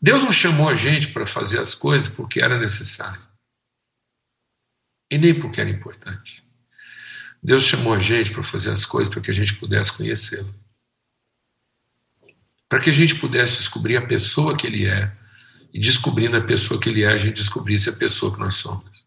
Deus 0.00 0.24
não 0.24 0.32
chamou 0.32 0.70
a 0.70 0.74
gente 0.74 1.12
para 1.12 1.26
fazer 1.26 1.60
as 1.60 1.74
coisas 1.74 2.08
porque 2.08 2.40
era 2.40 2.58
necessário. 2.58 3.20
E 5.10 5.18
nem 5.18 5.38
porque 5.38 5.60
era 5.60 5.68
importante. 5.68 6.42
Deus 7.42 7.64
chamou 7.64 7.92
a 7.92 8.00
gente 8.00 8.30
para 8.30 8.42
fazer 8.42 8.70
as 8.70 8.86
coisas 8.86 9.12
para 9.12 9.20
que 9.20 9.30
a 9.30 9.34
gente 9.34 9.54
pudesse 9.56 9.94
conhecê-lo. 9.94 10.54
Para 12.70 12.80
que 12.80 12.88
a 12.88 12.94
gente 12.94 13.16
pudesse 13.16 13.58
descobrir 13.58 13.98
a 13.98 14.06
pessoa 14.06 14.56
que 14.56 14.66
Ele 14.66 14.86
é 14.86 15.19
e 15.72 15.78
descobrindo 15.78 16.36
a 16.36 16.40
pessoa 16.40 16.80
que 16.80 16.88
ele 16.88 17.02
é, 17.02 17.08
a 17.08 17.16
gente 17.16 17.36
descobrisse 17.36 17.88
a 17.88 17.92
pessoa 17.92 18.32
que 18.32 18.40
nós 18.40 18.56
somos. 18.56 19.04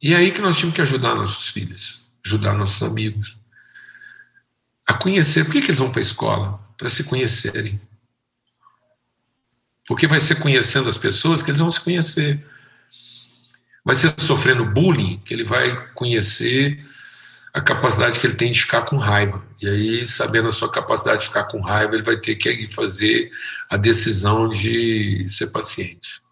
E 0.00 0.14
é 0.14 0.16
aí 0.16 0.30
que 0.30 0.40
nós 0.40 0.56
tínhamos 0.56 0.74
que 0.74 0.82
ajudar 0.82 1.14
nossos 1.14 1.48
filhos, 1.48 2.02
ajudar 2.24 2.54
nossos 2.54 2.82
amigos 2.82 3.36
a 4.86 4.94
conhecer. 4.94 5.44
Por 5.44 5.52
que, 5.52 5.60
que 5.60 5.66
eles 5.66 5.78
vão 5.78 5.90
para 5.90 6.00
a 6.00 6.02
escola? 6.02 6.60
Para 6.76 6.88
se 6.88 7.04
conhecerem. 7.04 7.80
Porque 9.86 10.06
vai 10.06 10.20
ser 10.20 10.36
conhecendo 10.36 10.88
as 10.88 10.96
pessoas 10.96 11.42
que 11.42 11.50
eles 11.50 11.60
vão 11.60 11.70
se 11.70 11.80
conhecer. 11.80 12.44
Vai 13.84 13.94
ser 13.94 14.14
sofrendo 14.18 14.64
bullying 14.64 15.18
que 15.24 15.34
ele 15.34 15.44
vai 15.44 15.74
conhecer 15.92 16.82
a 17.58 17.60
capacidade 17.60 18.20
que 18.20 18.26
ele 18.26 18.36
tem 18.36 18.52
de 18.52 18.60
ficar 18.60 18.82
com 18.82 18.96
raiva. 18.96 19.44
E 19.60 19.68
aí, 19.68 20.06
sabendo 20.06 20.46
a 20.46 20.50
sua 20.50 20.70
capacidade 20.70 21.22
de 21.22 21.26
ficar 21.26 21.44
com 21.44 21.60
raiva, 21.60 21.94
ele 21.94 22.04
vai 22.04 22.16
ter 22.16 22.36
que 22.36 22.68
fazer 22.68 23.30
a 23.68 23.76
decisão 23.76 24.48
de 24.48 25.28
ser 25.28 25.48
paciente. 25.48 26.22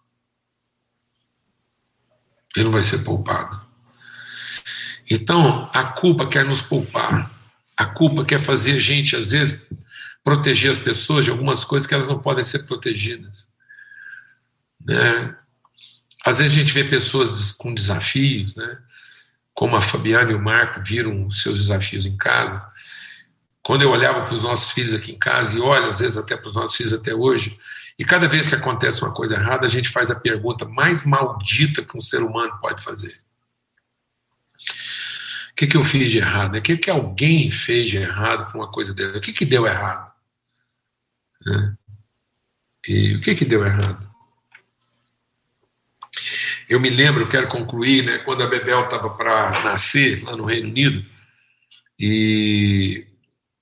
Ele 2.55 2.65
não 2.65 2.71
vai 2.71 2.81
ser 2.81 2.99
poupado. 2.99 3.61
Então, 5.09 5.69
a 5.73 5.83
culpa 5.83 6.27
quer 6.27 6.45
nos 6.45 6.61
poupar. 6.61 7.29
A 7.75 7.85
culpa 7.85 8.23
quer 8.23 8.41
fazer 8.41 8.77
a 8.77 8.79
gente, 8.79 9.15
às 9.17 9.31
vezes, 9.31 9.59
proteger 10.23 10.71
as 10.71 10.79
pessoas 10.79 11.25
de 11.25 11.31
algumas 11.31 11.65
coisas 11.65 11.85
que 11.85 11.93
elas 11.93 12.07
não 12.07 12.19
podem 12.19 12.43
ser 12.43 12.59
protegidas. 12.59 13.49
Né? 14.81 15.35
Às 16.25 16.39
vezes 16.39 16.55
a 16.55 16.59
gente 16.59 16.73
vê 16.73 16.85
pessoas 16.85 17.51
com 17.51 17.73
desafios, 17.73 18.55
né? 18.55 18.77
Como 19.57 19.75
a 19.75 19.81
Fabiana 19.81 20.31
e 20.31 20.35
o 20.35 20.39
Marco 20.39 20.83
viram 20.83 21.25
os 21.25 21.41
seus 21.41 21.57
desafios 21.57 22.05
em 22.05 22.15
casa. 22.15 22.63
Quando 23.63 23.81
eu 23.81 23.89
olhava 23.89 24.23
para 24.23 24.35
os 24.35 24.43
nossos 24.43 24.71
filhos 24.71 24.93
aqui 24.93 25.13
em 25.13 25.17
casa, 25.17 25.57
e 25.57 25.59
olho 25.59 25.89
às 25.89 25.97
vezes 25.97 26.15
até 26.15 26.37
para 26.37 26.47
os 26.47 26.55
nossos 26.55 26.75
filhos 26.75 26.93
até 26.93 27.15
hoje, 27.15 27.57
e 27.97 28.05
cada 28.05 28.27
vez 28.27 28.47
que 28.47 28.53
acontece 28.53 29.01
uma 29.01 29.11
coisa 29.11 29.33
errada, 29.33 29.65
a 29.65 29.69
gente 29.69 29.89
faz 29.89 30.11
a 30.11 30.19
pergunta 30.19 30.63
mais 30.63 31.03
maldita 31.03 31.83
que 31.83 31.97
um 31.97 32.01
ser 32.01 32.21
humano 32.21 32.55
pode 32.61 32.83
fazer: 32.83 33.19
O 35.49 35.55
que, 35.55 35.65
que 35.65 35.75
eu 35.75 35.83
fiz 35.83 36.11
de 36.11 36.19
errado? 36.19 36.55
O 36.55 36.61
que, 36.61 36.77
que 36.77 36.91
alguém 36.91 37.49
fez 37.49 37.89
de 37.89 37.97
errado 37.97 38.51
com 38.51 38.59
uma 38.59 38.71
coisa 38.71 38.93
dessa? 38.93 39.17
O 39.17 39.21
que, 39.21 39.33
que 39.33 39.43
deu 39.43 39.65
errado? 39.65 40.13
Né? 41.43 41.75
E 42.87 43.15
o 43.15 43.21
que, 43.21 43.33
que 43.33 43.43
deu 43.43 43.65
errado? 43.65 44.07
Eu 46.69 46.79
me 46.79 46.89
lembro, 46.89 47.29
quero 47.29 47.47
concluir, 47.47 48.03
né, 48.03 48.17
quando 48.19 48.43
a 48.43 48.47
Bebel 48.47 48.83
estava 48.83 49.09
para 49.09 49.63
nascer 49.63 50.23
lá 50.23 50.35
no 50.35 50.45
Reino 50.45 50.67
Unido, 50.67 51.07
e, 51.97 53.07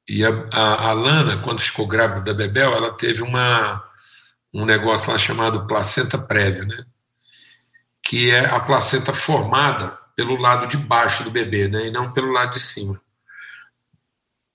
e 0.09 0.25
a, 0.25 0.29
a, 0.51 0.89
a, 0.89 0.93
Lana, 0.93 1.37
quando 1.43 1.61
ficou 1.61 1.87
grávida 1.87 2.21
da 2.21 2.33
Bebel, 2.33 2.73
ela 2.73 2.91
teve 2.91 3.21
uma, 3.21 3.83
um 4.53 4.65
negócio 4.65 5.11
lá 5.11 5.17
chamado 5.17 5.67
placenta 5.67 6.17
prévia, 6.17 6.65
né, 6.65 6.85
que 8.03 8.31
é 8.31 8.45
a 8.45 8.59
placenta 8.59 9.13
formada 9.13 9.97
pelo 10.15 10.37
lado 10.37 10.67
de 10.67 10.77
baixo 10.77 11.23
do 11.23 11.31
bebê, 11.31 11.67
né, 11.67 11.87
e 11.87 11.91
não 11.91 12.11
pelo 12.11 12.31
lado 12.31 12.53
de 12.53 12.59
cima. 12.59 12.99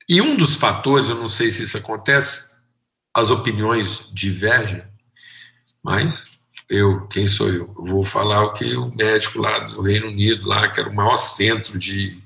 E 0.09 0.21
um 0.21 0.37
dos 0.37 0.57
fatores, 0.57 1.09
eu 1.09 1.15
não 1.15 1.29
sei 1.29 1.51
se 1.51 1.63
isso 1.63 1.77
acontece, 1.77 2.51
as 3.15 3.31
opiniões 3.31 4.11
divergem, 4.13 4.83
mas 5.83 6.40
eu, 6.71 7.07
quem 7.09 7.27
sou 7.27 7.49
eu? 7.49 7.75
Eu 7.77 7.85
vou 7.85 8.05
falar 8.05 8.43
o 8.45 8.53
que 8.53 8.77
o 8.77 8.95
médico 8.95 9.41
lá 9.41 9.59
do 9.59 9.83
Reino 9.83 10.07
Unido, 10.07 10.49
lá, 10.49 10.69
que 10.69 10.79
era 10.79 10.89
o 10.89 10.95
maior 10.95 11.17
centro 11.17 11.77
de, 11.79 12.17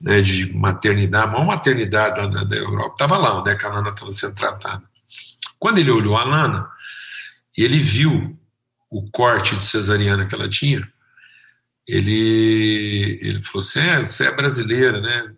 né, 0.00 0.20
de 0.20 0.52
maternidade, 0.54 1.28
a 1.28 1.32
maior 1.32 1.46
maternidade 1.46 2.20
da, 2.20 2.26
da, 2.26 2.44
da 2.44 2.56
Europa, 2.56 2.92
estava 2.92 3.16
lá, 3.16 3.40
onde 3.40 3.50
é 3.50 3.58
a 3.64 3.68
Lana 3.68 3.88
estava 3.88 4.10
sendo 4.10 4.34
tratada. 4.34 4.82
Quando 5.58 5.78
ele 5.78 5.90
olhou 5.90 6.16
a 6.16 6.24
Lana, 6.24 6.68
ele 7.56 7.78
viu 7.78 8.38
o 8.90 9.10
corte 9.10 9.56
de 9.56 9.64
cesariana 9.64 10.26
que 10.26 10.34
ela 10.34 10.48
tinha, 10.48 10.86
ele, 11.88 13.18
ele 13.22 13.42
falou 13.42 13.62
assim, 13.62 13.80
é, 13.80 14.00
você 14.00 14.26
é 14.26 14.34
brasileira, 14.34 15.00
né? 15.00 15.32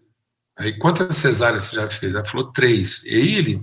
Aí, 0.59 0.79
quantas 0.79 1.17
cesáreas 1.17 1.65
você 1.65 1.77
já 1.77 1.89
fez? 1.89 2.15
Ela 2.15 2.25
falou, 2.25 2.53
três. 2.53 3.05
E 3.05 3.15
aí 3.15 3.35
ele 3.35 3.61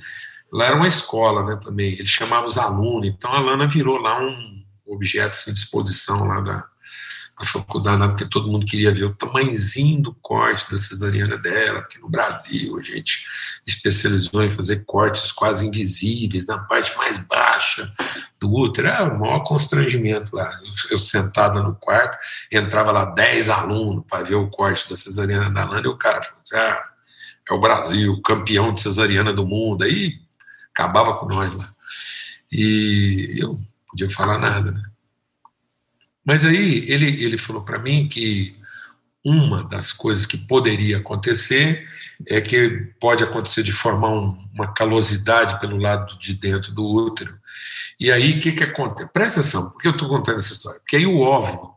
Lá 0.53 0.67
era 0.67 0.75
uma 0.75 0.87
escola, 0.87 1.43
né, 1.43 1.59
também. 1.61 1.93
Ele 1.93 2.07
chamava 2.07 2.45
os 2.45 2.59
alunos. 2.59 3.09
Então 3.09 3.33
a 3.33 3.39
Lana 3.39 3.67
virou 3.67 3.99
lá 3.99 4.21
um 4.21 4.63
objeto 4.85 5.31
assim, 5.31 5.51
de 5.51 5.57
exposição 5.57 6.25
lá 6.25 6.41
da, 6.41 6.57
da 7.39 7.45
faculdade, 7.45 7.97
né, 7.97 8.07
porque 8.07 8.29
todo 8.29 8.51
mundo 8.51 8.63
queria 8.63 8.93
ver 8.93 9.05
o 9.05 9.15
tamanhozinho 9.15 10.03
do 10.03 10.13
corte 10.13 10.69
da 10.69 10.77
cesariana 10.77 11.37
dela, 11.37 11.81
porque 11.81 11.97
no 11.97 12.07
Brasil 12.07 12.77
a 12.77 12.83
gente 12.83 13.25
especializou 13.65 14.43
em 14.43 14.51
fazer 14.51 14.85
cortes 14.85 15.31
quase 15.31 15.65
invisíveis 15.65 16.45
na 16.45 16.59
parte 16.59 16.95
mais 16.95 17.17
baixa 17.25 17.91
do 18.39 18.53
útero. 18.53 18.87
Era 18.87 19.05
o 19.05 19.19
maior 19.19 19.39
constrangimento 19.39 20.35
lá. 20.35 20.51
Eu, 20.61 20.91
eu 20.91 20.99
sentada 20.99 21.63
no 21.63 21.73
quarto, 21.73 22.15
entrava 22.51 22.91
lá 22.91 23.05
10 23.05 23.49
alunos 23.49 24.03
para 24.07 24.23
ver 24.23 24.35
o 24.35 24.49
corte 24.49 24.87
da 24.87 24.95
cesariana 24.95 25.49
da 25.49 25.65
Lana, 25.65 25.87
e 25.87 25.89
o 25.89 25.97
cara 25.97 26.21
falou 26.21 26.41
assim: 26.43 26.57
ah, 26.57 26.83
é 27.49 27.53
o 27.53 27.59
Brasil, 27.59 28.21
campeão 28.21 28.71
de 28.71 28.81
cesariana 28.81 29.33
do 29.33 29.47
mundo. 29.47 29.83
Aí 29.83 30.22
acabava 30.73 31.15
com 31.17 31.27
nós 31.27 31.53
lá. 31.53 31.73
E 32.51 33.35
eu 33.37 33.49
não 33.49 33.67
podia 33.87 34.09
falar 34.09 34.37
nada, 34.37 34.71
né? 34.71 34.83
Mas 36.25 36.45
aí 36.45 36.89
ele, 36.89 37.23
ele 37.23 37.37
falou 37.37 37.63
para 37.63 37.79
mim 37.79 38.07
que 38.07 38.57
uma 39.23 39.63
das 39.63 39.93
coisas 39.93 40.25
que 40.25 40.37
poderia 40.37 40.97
acontecer 40.97 41.87
é 42.27 42.41
que 42.41 42.91
pode 42.99 43.23
acontecer 43.23 43.63
de 43.63 43.71
formar 43.71 44.09
um, 44.09 44.47
uma 44.53 44.73
calosidade 44.73 45.59
pelo 45.59 45.77
lado 45.77 46.17
de 46.19 46.33
dentro 46.33 46.71
do 46.73 46.85
útero. 46.85 47.37
E 47.99 48.11
aí 48.11 48.33
o 48.33 48.39
que, 48.39 48.51
que 48.51 48.63
acontece? 48.63 49.11
Presta 49.11 49.39
atenção, 49.39 49.69
por 49.71 49.81
que 49.81 49.87
eu 49.87 49.93
estou 49.93 50.09
contando 50.09 50.37
essa 50.37 50.53
história? 50.53 50.79
Porque 50.79 50.97
aí 50.97 51.05
o 51.05 51.19
óvulo, 51.19 51.75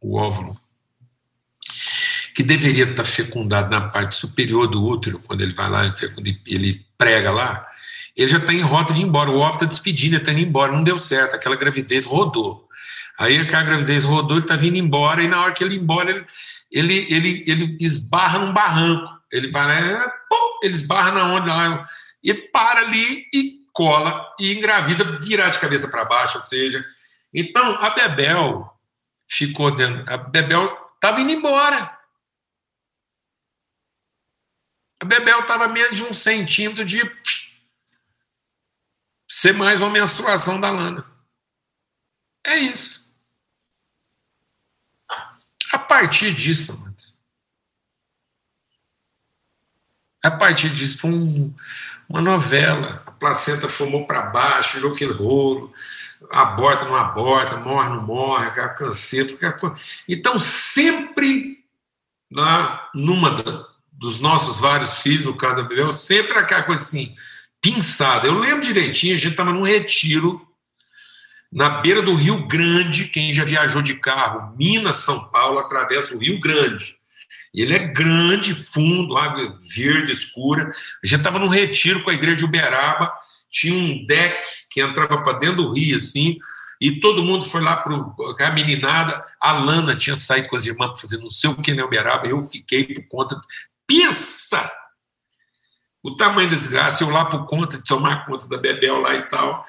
o 0.00 0.16
óvulo, 0.16 0.60
que 2.34 2.42
deveria 2.42 2.90
estar 2.90 3.04
fecundado 3.04 3.70
na 3.70 3.88
parte 3.88 4.14
superior 4.16 4.66
do 4.66 4.84
útero, 4.84 5.20
quando 5.20 5.40
ele 5.40 5.54
vai 5.54 5.70
lá, 5.70 5.94
ele 6.46 6.84
prega 6.98 7.30
lá, 7.30 7.66
ele 8.16 8.28
já 8.28 8.38
está 8.38 8.52
em 8.52 8.60
rota 8.60 8.92
de 8.92 9.00
ir 9.00 9.04
embora. 9.04 9.30
O 9.30 9.38
óvulo 9.38 9.54
está 9.54 9.66
despedindo, 9.66 10.16
está 10.16 10.32
indo 10.32 10.40
embora. 10.40 10.72
Não 10.72 10.82
deu 10.82 10.98
certo, 10.98 11.34
aquela 11.34 11.56
gravidez 11.56 12.04
rodou. 12.04 12.68
Aí 13.18 13.38
aquela 13.38 13.62
gravidez 13.62 14.04
rodou, 14.04 14.36
ele 14.36 14.44
está 14.44 14.56
vindo 14.56 14.76
embora, 14.76 15.22
e 15.22 15.28
na 15.28 15.40
hora 15.40 15.52
que 15.52 15.62
ele 15.62 15.76
ir 15.76 15.80
embora, 15.80 16.10
ele, 16.10 16.26
ele, 16.70 17.06
ele, 17.08 17.44
ele 17.46 17.76
esbarra 17.80 18.38
num 18.38 18.52
barranco. 18.52 19.08
Ele 19.30 19.50
vai 19.50 19.66
lá, 19.66 20.08
pum, 20.28 20.58
ele 20.62 20.74
esbarra 20.74 21.12
na 21.12 21.24
onda 21.24 21.54
lá, 21.54 21.84
e 22.22 22.34
para 22.34 22.80
ali 22.80 23.26
e 23.32 23.64
cola, 23.72 24.32
e 24.38 24.52
engravida, 24.52 25.04
virar 25.18 25.50
de 25.50 25.58
cabeça 25.58 25.88
para 25.88 26.04
baixo, 26.04 26.38
ou 26.38 26.46
seja. 26.46 26.84
Então, 27.32 27.76
a 27.80 27.90
Bebel 27.90 28.70
ficou 29.28 29.74
dentro. 29.74 30.04
A 30.12 30.16
Bebel 30.16 30.66
estava 30.94 31.20
indo 31.20 31.32
embora. 31.32 31.98
A 35.00 35.04
Bebel 35.04 35.40
estava 35.40 35.68
menos 35.68 35.96
de 35.96 36.04
um 36.04 36.14
centímetro 36.14 36.84
de 36.84 37.00
ser 39.34 39.52
mais 39.52 39.80
uma 39.80 39.90
menstruação 39.90 40.60
da 40.60 40.70
lana. 40.70 41.04
É 42.46 42.56
isso. 42.56 43.12
A 45.72 45.78
partir 45.78 46.32
disso, 46.32 46.72
amados, 46.72 47.18
a 50.22 50.30
partir 50.30 50.70
disso 50.70 51.00
foi 51.00 51.10
um, 51.10 51.52
uma 52.08 52.22
novela. 52.22 53.02
A 53.04 53.10
placenta 53.10 53.68
formou 53.68 54.06
para 54.06 54.22
baixo, 54.22 54.74
virou 54.74 54.92
aquele 54.92 55.12
rolo, 55.12 55.74
aborta, 56.30 56.84
não 56.84 56.94
aborta, 56.94 57.56
morre, 57.56 57.88
não 57.88 58.02
morre, 58.02 58.46
aquela 58.46 58.68
canseta. 58.68 59.48
Aquela... 59.48 59.74
Então, 60.08 60.38
sempre 60.38 61.64
lá, 62.32 62.88
numa 62.94 63.30
da, 63.30 63.66
dos 63.92 64.20
nossos 64.20 64.60
vários 64.60 65.00
filhos, 65.00 65.26
no 65.26 65.36
caso 65.36 65.56
da 65.56 65.62
Bebel, 65.64 65.90
sempre 65.92 66.38
aquela 66.38 66.62
coisa 66.62 66.82
assim 66.82 67.16
pinçada. 67.64 68.26
Eu 68.26 68.38
lembro 68.38 68.60
direitinho, 68.60 69.14
a 69.14 69.16
gente 69.16 69.30
estava 69.30 69.50
num 69.50 69.62
retiro 69.62 70.46
na 71.50 71.80
beira 71.80 72.02
do 72.02 72.14
Rio 72.14 72.46
Grande. 72.46 73.08
Quem 73.08 73.32
já 73.32 73.42
viajou 73.42 73.80
de 73.80 73.94
carro, 73.94 74.54
Minas, 74.54 74.98
São 74.98 75.30
Paulo, 75.30 75.58
atravessa 75.58 76.14
o 76.14 76.18
Rio 76.18 76.38
Grande. 76.38 76.94
Ele 77.54 77.72
é 77.72 77.78
grande, 77.78 78.54
fundo, 78.54 79.16
água 79.16 79.58
verde 79.74 80.12
escura. 80.12 80.70
A 81.02 81.06
gente 81.06 81.20
estava 81.20 81.38
num 81.38 81.48
retiro 81.48 82.02
com 82.02 82.10
a 82.10 82.14
igreja 82.14 82.36
de 82.36 82.44
Uberaba, 82.44 83.10
tinha 83.50 83.74
um 83.74 84.04
deck 84.04 84.44
que 84.70 84.82
entrava 84.82 85.22
para 85.22 85.38
dentro 85.38 85.62
do 85.62 85.72
rio, 85.72 85.96
assim, 85.96 86.36
e 86.80 87.00
todo 87.00 87.22
mundo 87.22 87.44
foi 87.46 87.62
lá 87.62 87.76
para 87.76 88.48
a 88.48 88.50
meninada. 88.50 89.22
A 89.40 89.52
Lana 89.52 89.96
tinha 89.96 90.16
saído 90.16 90.48
com 90.48 90.56
as 90.56 90.66
irmãs 90.66 90.88
para 90.88 90.96
fazer 90.96 91.18
não 91.18 91.30
sei 91.30 91.48
o 91.48 91.54
que 91.54 91.72
na 91.72 91.84
Uberaba, 91.84 92.26
eu 92.26 92.42
fiquei 92.42 92.84
por 92.84 93.06
conta. 93.08 93.40
Pensa! 93.86 94.70
O 96.04 96.14
tamanho 96.14 96.50
da 96.50 96.54
desgraça, 96.54 97.02
eu 97.02 97.08
lá 97.08 97.24
por 97.24 97.46
conta 97.46 97.78
de 97.78 97.84
tomar 97.84 98.26
conta 98.26 98.46
da 98.46 98.58
Bebel 98.58 99.00
lá 99.00 99.14
e 99.14 99.22
tal. 99.22 99.64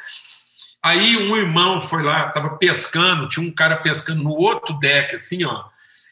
Aí 0.84 1.16
um 1.16 1.34
irmão 1.36 1.82
foi 1.82 2.04
lá, 2.04 2.28
estava 2.28 2.58
pescando, 2.58 3.30
tinha 3.30 3.48
um 3.48 3.56
cara 3.56 3.78
pescando 3.78 4.22
no 4.22 4.32
outro 4.32 4.78
deck, 4.78 5.16
assim, 5.16 5.46
ó. 5.46 5.64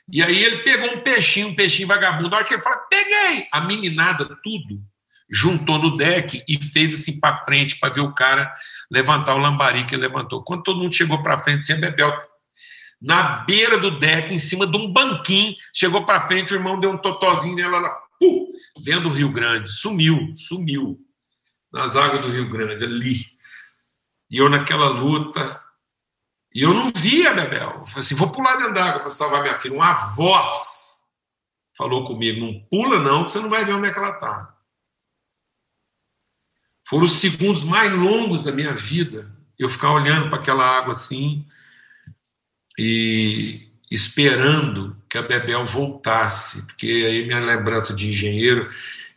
E 0.10 0.24
aí 0.24 0.42
ele 0.42 0.60
pegou 0.60 0.96
um 0.96 1.02
peixinho, 1.02 1.50
um 1.50 1.56
peixinho 1.56 1.90
vagabundo. 1.90 2.30
Na 2.30 2.38
hora 2.38 2.46
que 2.46 2.54
ele 2.54 2.64
falou, 2.64 2.80
peguei! 2.90 3.48
A 3.52 3.62
meninada, 3.62 4.26
tudo, 4.42 4.82
juntou 5.30 5.78
no 5.78 5.98
deck 5.98 6.42
e 6.48 6.58
fez 6.58 6.94
assim 6.94 7.20
para 7.20 7.44
frente 7.44 7.76
para 7.76 7.94
ver 7.94 8.02
o 8.02 8.14
cara 8.14 8.50
levantar 8.90 9.36
o 9.36 9.40
lambari 9.40 9.84
que 9.84 9.94
ele 9.94 10.08
levantou. 10.08 10.42
Quando 10.42 10.64
todo 10.64 10.80
mundo 10.80 10.96
chegou 10.96 11.22
para 11.22 11.44
frente, 11.44 11.66
sem 11.66 11.76
assim, 11.76 11.82
Bebel 11.82 12.18
na 13.02 13.44
beira 13.46 13.78
do 13.78 14.00
deck, 14.00 14.34
em 14.34 14.40
cima 14.40 14.66
de 14.66 14.78
um 14.78 14.90
banquinho, 14.90 15.54
chegou 15.74 16.06
para 16.06 16.22
frente, 16.22 16.54
o 16.54 16.56
irmão 16.56 16.80
deu 16.80 16.90
um 16.90 16.98
totozinho 16.98 17.58
nela, 17.58 17.76
ela, 17.76 18.03
pum, 18.24 18.48
dentro 18.82 19.10
do 19.10 19.16
Rio 19.16 19.32
Grande, 19.32 19.70
sumiu, 19.70 20.34
sumiu, 20.38 21.00
nas 21.72 21.96
águas 21.96 22.22
do 22.22 22.32
Rio 22.32 22.50
Grande, 22.50 22.86
ali. 22.86 23.16
E 24.30 24.38
eu 24.38 24.50
naquela 24.50 24.88
luta, 24.88 25.62
e 26.54 26.62
eu 26.62 26.74
não 26.74 26.90
via 26.90 27.34
Bebel. 27.34 27.80
Eu 27.80 27.86
falei 27.88 28.00
assim: 28.00 28.16
vou 28.16 28.32
pular 28.32 28.56
dentro 28.56 28.74
d'água 28.74 29.02
para 29.02 29.10
salvar 29.10 29.42
minha 29.42 29.58
filha. 29.60 29.74
Uma 29.74 29.94
voz 29.94 31.00
falou 31.78 32.06
comigo: 32.06 32.40
não 32.40 32.60
pula, 32.70 33.00
não, 33.00 33.26
que 33.26 33.32
você 33.32 33.40
não 33.40 33.50
vai 33.50 33.66
ver 33.66 33.74
onde 33.74 33.88
é 33.88 33.92
que 33.92 34.00
ela 34.00 34.12
está. 34.12 34.56
Foram 36.88 37.04
os 37.04 37.14
segundos 37.14 37.64
mais 37.64 37.92
longos 37.92 38.42
da 38.42 38.52
minha 38.52 38.76
vida. 38.76 39.32
Eu 39.58 39.70
ficar 39.70 39.92
olhando 39.92 40.30
para 40.30 40.40
aquela 40.40 40.66
água 40.66 40.94
assim 40.94 41.48
e 42.78 43.73
esperando 43.94 44.98
que 45.08 45.20
a 45.20 45.22
Bebel 45.22 45.64
voltasse, 45.66 46.66
porque 46.66 46.88
aí 46.88 47.28
minha 47.28 47.40
lembrança 47.40 47.94
de 47.94 48.10
engenheiro 48.10 48.68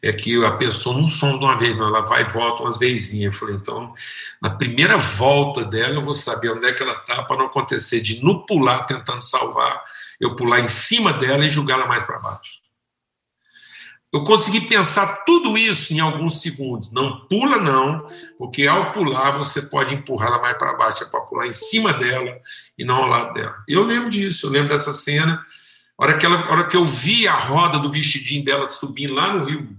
é 0.02 0.12
que 0.12 0.44
a 0.44 0.52
pessoa 0.52 0.94
não 0.94 1.08
sonda 1.08 1.46
uma 1.46 1.58
vez, 1.58 1.74
não, 1.74 1.86
ela 1.86 2.02
vai 2.02 2.22
e 2.22 2.26
volta 2.26 2.62
umas 2.62 2.76
vezinhas. 2.76 3.32
Eu 3.34 3.40
falei, 3.40 3.54
então, 3.54 3.94
na 4.40 4.50
primeira 4.50 4.98
volta 4.98 5.64
dela, 5.64 5.94
eu 5.94 6.02
vou 6.02 6.12
saber 6.12 6.50
onde 6.50 6.66
é 6.66 6.72
que 6.74 6.82
ela 6.82 6.92
está, 6.92 7.22
para 7.22 7.38
não 7.38 7.46
acontecer 7.46 8.02
de 8.02 8.22
no 8.22 8.44
pular 8.44 8.84
tentando 8.84 9.22
salvar, 9.22 9.82
eu 10.20 10.36
pular 10.36 10.60
em 10.60 10.68
cima 10.68 11.12
dela 11.14 11.46
e 11.46 11.72
ela 11.72 11.86
mais 11.86 12.02
para 12.02 12.18
baixo. 12.18 12.65
Eu 14.12 14.24
consegui 14.24 14.62
pensar 14.62 15.24
tudo 15.24 15.58
isso 15.58 15.92
em 15.92 16.00
alguns 16.00 16.40
segundos. 16.40 16.90
Não 16.92 17.26
pula, 17.26 17.58
não, 17.58 18.06
porque 18.38 18.66
ao 18.66 18.92
pular 18.92 19.32
você 19.32 19.62
pode 19.62 19.94
empurrá-la 19.94 20.40
mais 20.40 20.56
para 20.56 20.74
baixo, 20.74 21.02
é 21.02 21.06
para 21.06 21.20
pular 21.20 21.46
em 21.46 21.52
cima 21.52 21.92
dela 21.92 22.38
e 22.78 22.84
não 22.84 22.96
ao 22.96 23.08
lado 23.08 23.34
dela. 23.34 23.56
Eu 23.68 23.82
lembro 23.82 24.08
disso, 24.08 24.46
eu 24.46 24.50
lembro 24.50 24.68
dessa 24.68 24.92
cena. 24.92 25.44
A 25.98 26.04
hora 26.04 26.16
que, 26.16 26.24
ela, 26.24 26.40
a 26.40 26.52
hora 26.52 26.68
que 26.68 26.76
eu 26.76 26.84
vi 26.84 27.26
a 27.26 27.34
roda 27.34 27.78
do 27.78 27.90
vestidinho 27.90 28.44
dela 28.44 28.66
subindo 28.66 29.14
lá 29.14 29.32
no 29.32 29.44
Rio 29.44 29.76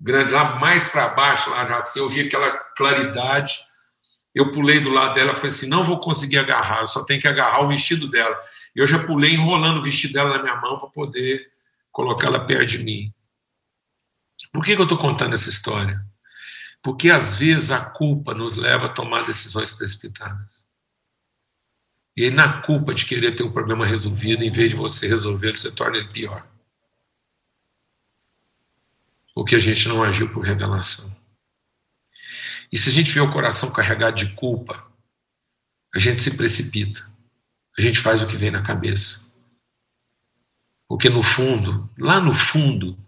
Grande, 0.00 0.32
lá 0.32 0.58
mais 0.58 0.82
para 0.82 1.08
baixo, 1.10 1.48
lá 1.50 1.62
assim, 1.76 2.00
eu 2.00 2.08
vi 2.08 2.22
aquela 2.22 2.50
claridade. 2.76 3.58
Eu 4.34 4.50
pulei 4.50 4.80
do 4.80 4.90
lado 4.90 5.14
dela 5.14 5.36
falei 5.36 5.50
assim: 5.50 5.68
não 5.68 5.84
vou 5.84 6.00
conseguir 6.00 6.38
agarrar, 6.38 6.80
eu 6.80 6.86
só 6.88 7.04
tenho 7.04 7.20
que 7.20 7.28
agarrar 7.28 7.62
o 7.62 7.68
vestido 7.68 8.08
dela. 8.08 8.36
Eu 8.74 8.86
já 8.86 8.98
pulei 8.98 9.34
enrolando 9.34 9.78
o 9.78 9.82
vestido 9.82 10.14
dela 10.14 10.36
na 10.36 10.42
minha 10.42 10.56
mão 10.56 10.78
para 10.78 10.88
poder 10.88 11.46
colocá-la 11.92 12.40
perto 12.40 12.66
de 12.66 12.78
mim. 12.78 13.12
Por 14.52 14.64
que, 14.64 14.74
que 14.74 14.80
eu 14.80 14.84
estou 14.84 14.98
contando 14.98 15.32
essa 15.32 15.48
história? 15.48 16.04
Porque 16.82 17.10
às 17.10 17.36
vezes 17.36 17.70
a 17.70 17.80
culpa 17.80 18.34
nos 18.34 18.56
leva 18.56 18.86
a 18.86 18.92
tomar 18.92 19.24
decisões 19.24 19.70
precipitadas. 19.70 20.66
E 22.16 22.24
aí, 22.24 22.30
na 22.30 22.60
culpa 22.60 22.92
de 22.92 23.06
querer 23.06 23.34
ter 23.34 23.42
um 23.42 23.52
problema 23.52 23.86
resolvido, 23.86 24.44
em 24.44 24.50
vez 24.50 24.70
de 24.70 24.76
você 24.76 25.08
resolver, 25.08 25.56
você 25.56 25.72
torna 25.72 25.96
ele 25.96 26.12
pior. 26.12 26.46
Porque 29.34 29.56
a 29.56 29.58
gente 29.58 29.88
não 29.88 30.02
agiu 30.02 30.30
por 30.30 30.44
revelação. 30.44 31.10
E 32.70 32.76
se 32.76 32.90
a 32.90 32.92
gente 32.92 33.12
vê 33.12 33.20
o 33.20 33.32
coração 33.32 33.72
carregado 33.72 34.16
de 34.16 34.34
culpa, 34.34 34.90
a 35.94 35.98
gente 35.98 36.20
se 36.20 36.36
precipita. 36.36 37.10
A 37.78 37.80
gente 37.80 37.98
faz 37.98 38.20
o 38.20 38.26
que 38.26 38.36
vem 38.36 38.50
na 38.50 38.62
cabeça. 38.62 39.24
Porque 40.86 41.08
no 41.08 41.22
fundo, 41.22 41.88
lá 41.98 42.20
no 42.20 42.34
fundo, 42.34 42.98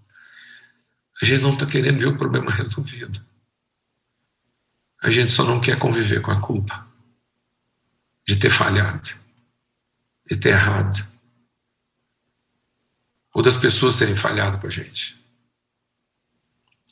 a 1.24 1.26
gente 1.26 1.42
não 1.42 1.54
está 1.54 1.64
querendo 1.64 1.98
ver 1.98 2.08
o 2.08 2.18
problema 2.18 2.50
resolvido. 2.50 3.24
A 5.02 5.08
gente 5.08 5.32
só 5.32 5.42
não 5.42 5.58
quer 5.58 5.78
conviver 5.78 6.20
com 6.20 6.30
a 6.30 6.38
culpa 6.38 6.86
de 8.28 8.36
ter 8.36 8.50
falhado, 8.50 9.08
de 10.30 10.36
ter 10.36 10.50
errado, 10.50 11.02
ou 13.32 13.42
das 13.42 13.56
pessoas 13.56 13.98
terem 13.98 14.14
falhado 14.14 14.58
com 14.58 14.66
a 14.66 14.70
gente. 14.70 15.18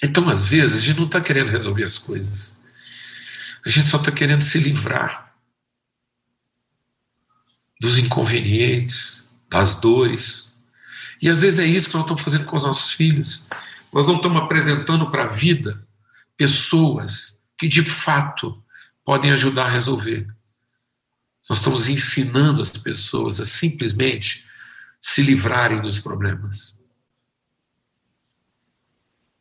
Então, 0.03 0.27
às 0.31 0.47
vezes, 0.47 0.77
a 0.77 0.81
gente 0.81 0.97
não 0.97 1.07
está 1.07 1.21
querendo 1.21 1.51
resolver 1.51 1.85
as 1.85 1.99
coisas, 1.99 2.57
a 3.67 3.69
gente 3.69 3.87
só 3.87 3.99
está 3.99 4.11
querendo 4.11 4.43
se 4.43 4.59
livrar 4.59 5.37
dos 7.79 7.99
inconvenientes, 7.99 9.29
das 9.51 9.77
dores. 9.77 10.51
E 11.21 11.29
às 11.29 11.43
vezes 11.43 11.59
é 11.59 11.67
isso 11.67 11.91
que 11.91 11.95
nós 11.97 12.05
estamos 12.05 12.23
fazendo 12.23 12.47
com 12.47 12.57
os 12.57 12.65
nossos 12.65 12.93
filhos. 12.93 13.45
Nós 13.93 14.07
não 14.07 14.17
estamos 14.17 14.41
apresentando 14.41 15.11
para 15.11 15.25
a 15.25 15.29
vida 15.29 15.87
pessoas 16.37 17.39
que 17.59 17.69
de 17.69 17.83
fato 17.83 18.63
podem 19.05 19.33
ajudar 19.33 19.67
a 19.67 19.71
resolver. 19.71 20.27
Nós 21.49 21.59
estamos 21.59 21.89
ensinando 21.89 22.63
as 22.63 22.71
pessoas 22.71 23.39
a 23.39 23.45
simplesmente 23.45 24.47
se 25.01 25.23
livrarem 25.23 25.81
dos 25.81 25.99
problemas. 25.99 26.81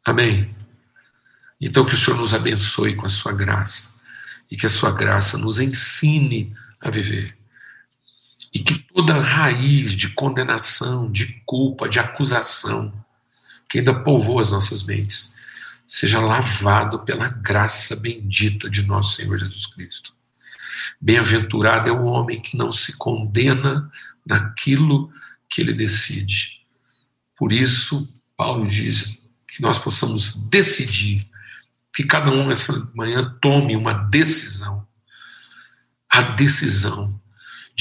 Amém? 0.03 0.53
Então, 1.59 1.85
que 1.85 1.93
o 1.93 1.97
Senhor 1.97 2.17
nos 2.17 2.33
abençoe 2.33 2.95
com 2.95 3.05
a 3.05 3.09
sua 3.09 3.31
graça 3.31 4.01
e 4.49 4.57
que 4.57 4.65
a 4.65 4.69
sua 4.69 4.91
graça 4.91 5.37
nos 5.37 5.59
ensine 5.59 6.53
a 6.81 6.89
viver. 6.89 7.37
E 8.51 8.59
que 8.59 8.79
toda 8.79 9.21
raiz 9.21 9.91
de 9.91 10.09
condenação, 10.09 11.09
de 11.09 11.41
culpa, 11.45 11.87
de 11.87 11.99
acusação, 11.99 12.91
que 13.71 13.77
ainda 13.79 14.03
povoa 14.03 14.41
as 14.41 14.51
nossas 14.51 14.83
mentes, 14.83 15.33
seja 15.87 16.19
lavado 16.19 16.99
pela 17.05 17.29
graça 17.29 17.95
bendita 17.95 18.69
de 18.69 18.83
nosso 18.83 19.15
Senhor 19.15 19.37
Jesus 19.37 19.65
Cristo. 19.65 20.13
Bem-aventurado 20.99 21.89
é 21.89 21.93
o 21.93 22.03
homem 22.03 22.41
que 22.41 22.57
não 22.57 22.73
se 22.73 22.97
condena 22.97 23.89
naquilo 24.27 25.09
que 25.49 25.61
ele 25.61 25.71
decide. 25.71 26.59
Por 27.37 27.53
isso, 27.53 28.09
Paulo 28.35 28.67
diz 28.67 29.21
que 29.47 29.61
nós 29.61 29.79
possamos 29.79 30.33
decidir, 30.49 31.25
que 31.95 32.03
cada 32.03 32.29
um 32.29 32.51
essa 32.51 32.91
manhã 32.93 33.37
tome 33.41 33.77
uma 33.77 33.93
decisão. 33.93 34.85
A 36.09 36.21
decisão 36.21 37.20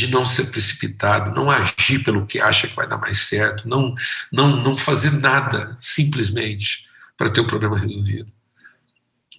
de 0.01 0.07
não 0.07 0.25
ser 0.25 0.47
precipitado, 0.47 1.33
não 1.33 1.51
agir 1.51 2.03
pelo 2.03 2.27
que 2.27 2.41
acha 2.41 2.67
que 2.67 2.75
vai 2.75 2.89
dar 2.89 2.97
mais 2.97 3.29
certo, 3.29 3.69
não, 3.69 3.95
não, 4.33 4.57
não 4.63 4.75
fazer 4.75 5.13
nada 5.13 5.75
simplesmente 5.77 6.87
para 7.17 7.31
ter 7.31 7.41
o 7.41 7.47
problema 7.47 7.79
resolvido. 7.79 8.33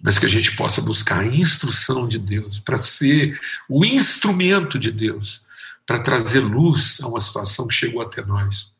Mas 0.00 0.18
que 0.18 0.26
a 0.26 0.28
gente 0.28 0.54
possa 0.56 0.80
buscar 0.80 1.20
a 1.20 1.26
instrução 1.26 2.06
de 2.06 2.18
Deus 2.18 2.60
para 2.60 2.78
ser 2.78 3.38
o 3.68 3.84
instrumento 3.84 4.78
de 4.78 4.90
Deus 4.90 5.46
para 5.84 5.98
trazer 5.98 6.40
luz 6.40 7.00
a 7.02 7.08
uma 7.08 7.20
situação 7.20 7.66
que 7.66 7.74
chegou 7.74 8.00
até 8.00 8.24
nós, 8.24 8.72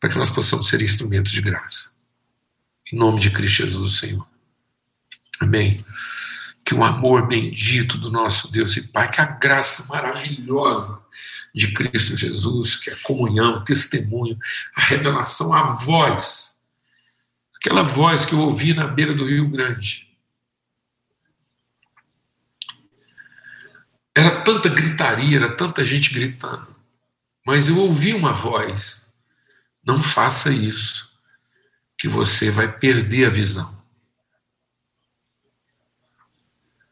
para 0.00 0.10
que 0.10 0.16
nós 0.16 0.30
possamos 0.30 0.68
ser 0.68 0.80
instrumentos 0.80 1.32
de 1.32 1.40
graça. 1.40 1.90
Em 2.92 2.96
nome 2.96 3.20
de 3.20 3.30
Cristo 3.30 3.64
Jesus, 3.64 3.98
Senhor. 3.98 4.26
Amém 5.40 5.84
que 6.68 6.74
o 6.74 6.84
amor 6.84 7.26
bendito 7.26 7.96
do 7.96 8.10
nosso 8.10 8.52
Deus 8.52 8.76
e 8.76 8.86
Pai, 8.88 9.10
que 9.10 9.22
a 9.22 9.24
graça 9.24 9.86
maravilhosa 9.86 11.02
de 11.54 11.72
Cristo 11.72 12.14
Jesus, 12.14 12.76
que 12.76 12.90
é 12.90 12.92
a 12.92 13.02
comunhão, 13.02 13.54
o 13.54 13.64
testemunho, 13.64 14.38
a 14.76 14.82
revelação, 14.82 15.54
a 15.54 15.62
voz, 15.62 16.54
aquela 17.56 17.82
voz 17.82 18.26
que 18.26 18.34
eu 18.34 18.40
ouvi 18.40 18.74
na 18.74 18.86
beira 18.86 19.14
do 19.14 19.24
Rio 19.24 19.48
Grande. 19.48 20.14
Era 24.14 24.42
tanta 24.42 24.68
gritaria, 24.68 25.38
era 25.38 25.56
tanta 25.56 25.82
gente 25.82 26.12
gritando, 26.12 26.76
mas 27.46 27.70
eu 27.70 27.78
ouvi 27.78 28.12
uma 28.12 28.34
voz: 28.34 29.10
não 29.82 30.02
faça 30.02 30.50
isso, 30.50 31.10
que 31.96 32.08
você 32.08 32.50
vai 32.50 32.70
perder 32.70 33.24
a 33.24 33.30
visão. 33.30 33.77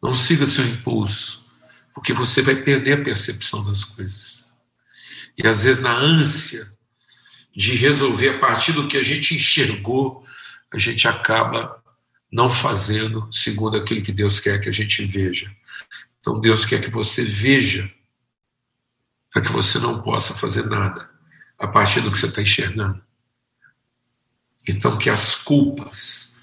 Não 0.07 0.15
siga 0.15 0.47
seu 0.47 0.65
impulso, 0.65 1.45
porque 1.93 2.13
você 2.13 2.41
vai 2.41 2.55
perder 2.55 2.93
a 2.93 3.03
percepção 3.03 3.65
das 3.65 3.83
coisas. 3.83 4.45
E 5.37 5.45
às 5.45 5.65
vezes, 5.65 5.83
na 5.83 5.93
ânsia 5.93 6.73
de 7.53 7.75
resolver 7.75 8.29
a 8.29 8.39
partir 8.39 8.71
do 8.71 8.87
que 8.87 8.97
a 8.97 9.03
gente 9.03 9.35
enxergou, 9.35 10.25
a 10.73 10.79
gente 10.79 11.09
acaba 11.09 11.83
não 12.31 12.49
fazendo 12.49 13.29
segundo 13.33 13.77
aquilo 13.77 14.01
que 14.01 14.13
Deus 14.13 14.39
quer 14.39 14.61
que 14.61 14.69
a 14.69 14.73
gente 14.73 15.05
veja. 15.05 15.51
Então, 16.21 16.41
Deus 16.41 16.65
quer 16.65 16.81
que 16.81 16.89
você 16.89 17.25
veja, 17.25 17.93
para 19.33 19.43
que 19.43 19.51
você 19.51 19.81
não 19.81 20.03
possa 20.03 20.35
fazer 20.35 20.67
nada 20.67 21.11
a 21.59 21.67
partir 21.67 22.01
do 22.01 22.13
que 22.13 22.19
você 22.19 22.27
está 22.27 22.41
enxergando. 22.41 23.03
Então, 24.69 24.97
que 24.97 25.11
as 25.11 25.35
culpas 25.35 26.37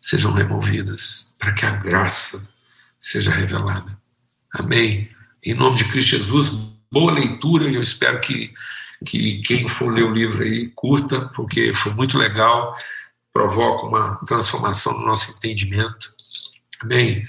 sejam 0.00 0.32
removidas, 0.32 1.34
para 1.40 1.52
que 1.52 1.66
a 1.66 1.72
graça 1.72 2.48
seja 3.00 3.32
revelada. 3.32 3.98
Amém? 4.52 5.10
Em 5.42 5.54
nome 5.54 5.78
de 5.78 5.86
Cristo 5.86 6.18
Jesus, 6.18 6.50
boa 6.92 7.12
leitura 7.12 7.68
e 7.68 7.74
eu 7.74 7.82
espero 7.82 8.20
que, 8.20 8.52
que 9.06 9.40
quem 9.40 9.66
for 9.66 9.92
ler 9.92 10.04
o 10.04 10.12
livro 10.12 10.42
aí 10.42 10.68
curta, 10.74 11.22
porque 11.34 11.72
foi 11.72 11.94
muito 11.94 12.18
legal, 12.18 12.74
provoca 13.32 13.86
uma 13.86 14.16
transformação 14.26 14.92
no 14.98 15.06
nosso 15.06 15.32
entendimento. 15.32 16.12
Amém? 16.82 17.24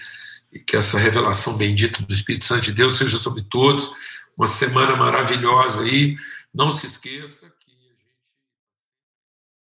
E 0.51 0.59
que 0.59 0.75
essa 0.75 0.99
revelação 0.99 1.55
bendita 1.55 2.03
do 2.03 2.11
Espírito 2.11 2.43
Santo 2.43 2.63
de 2.63 2.73
Deus 2.73 2.97
seja 2.97 3.17
sobre 3.17 3.43
todos. 3.43 3.89
uma 4.37 4.47
semana 4.47 4.95
maravilhosa 4.97 5.81
aí. 5.81 6.15
Não 6.53 6.71
se 6.71 6.85
esqueça 6.87 7.51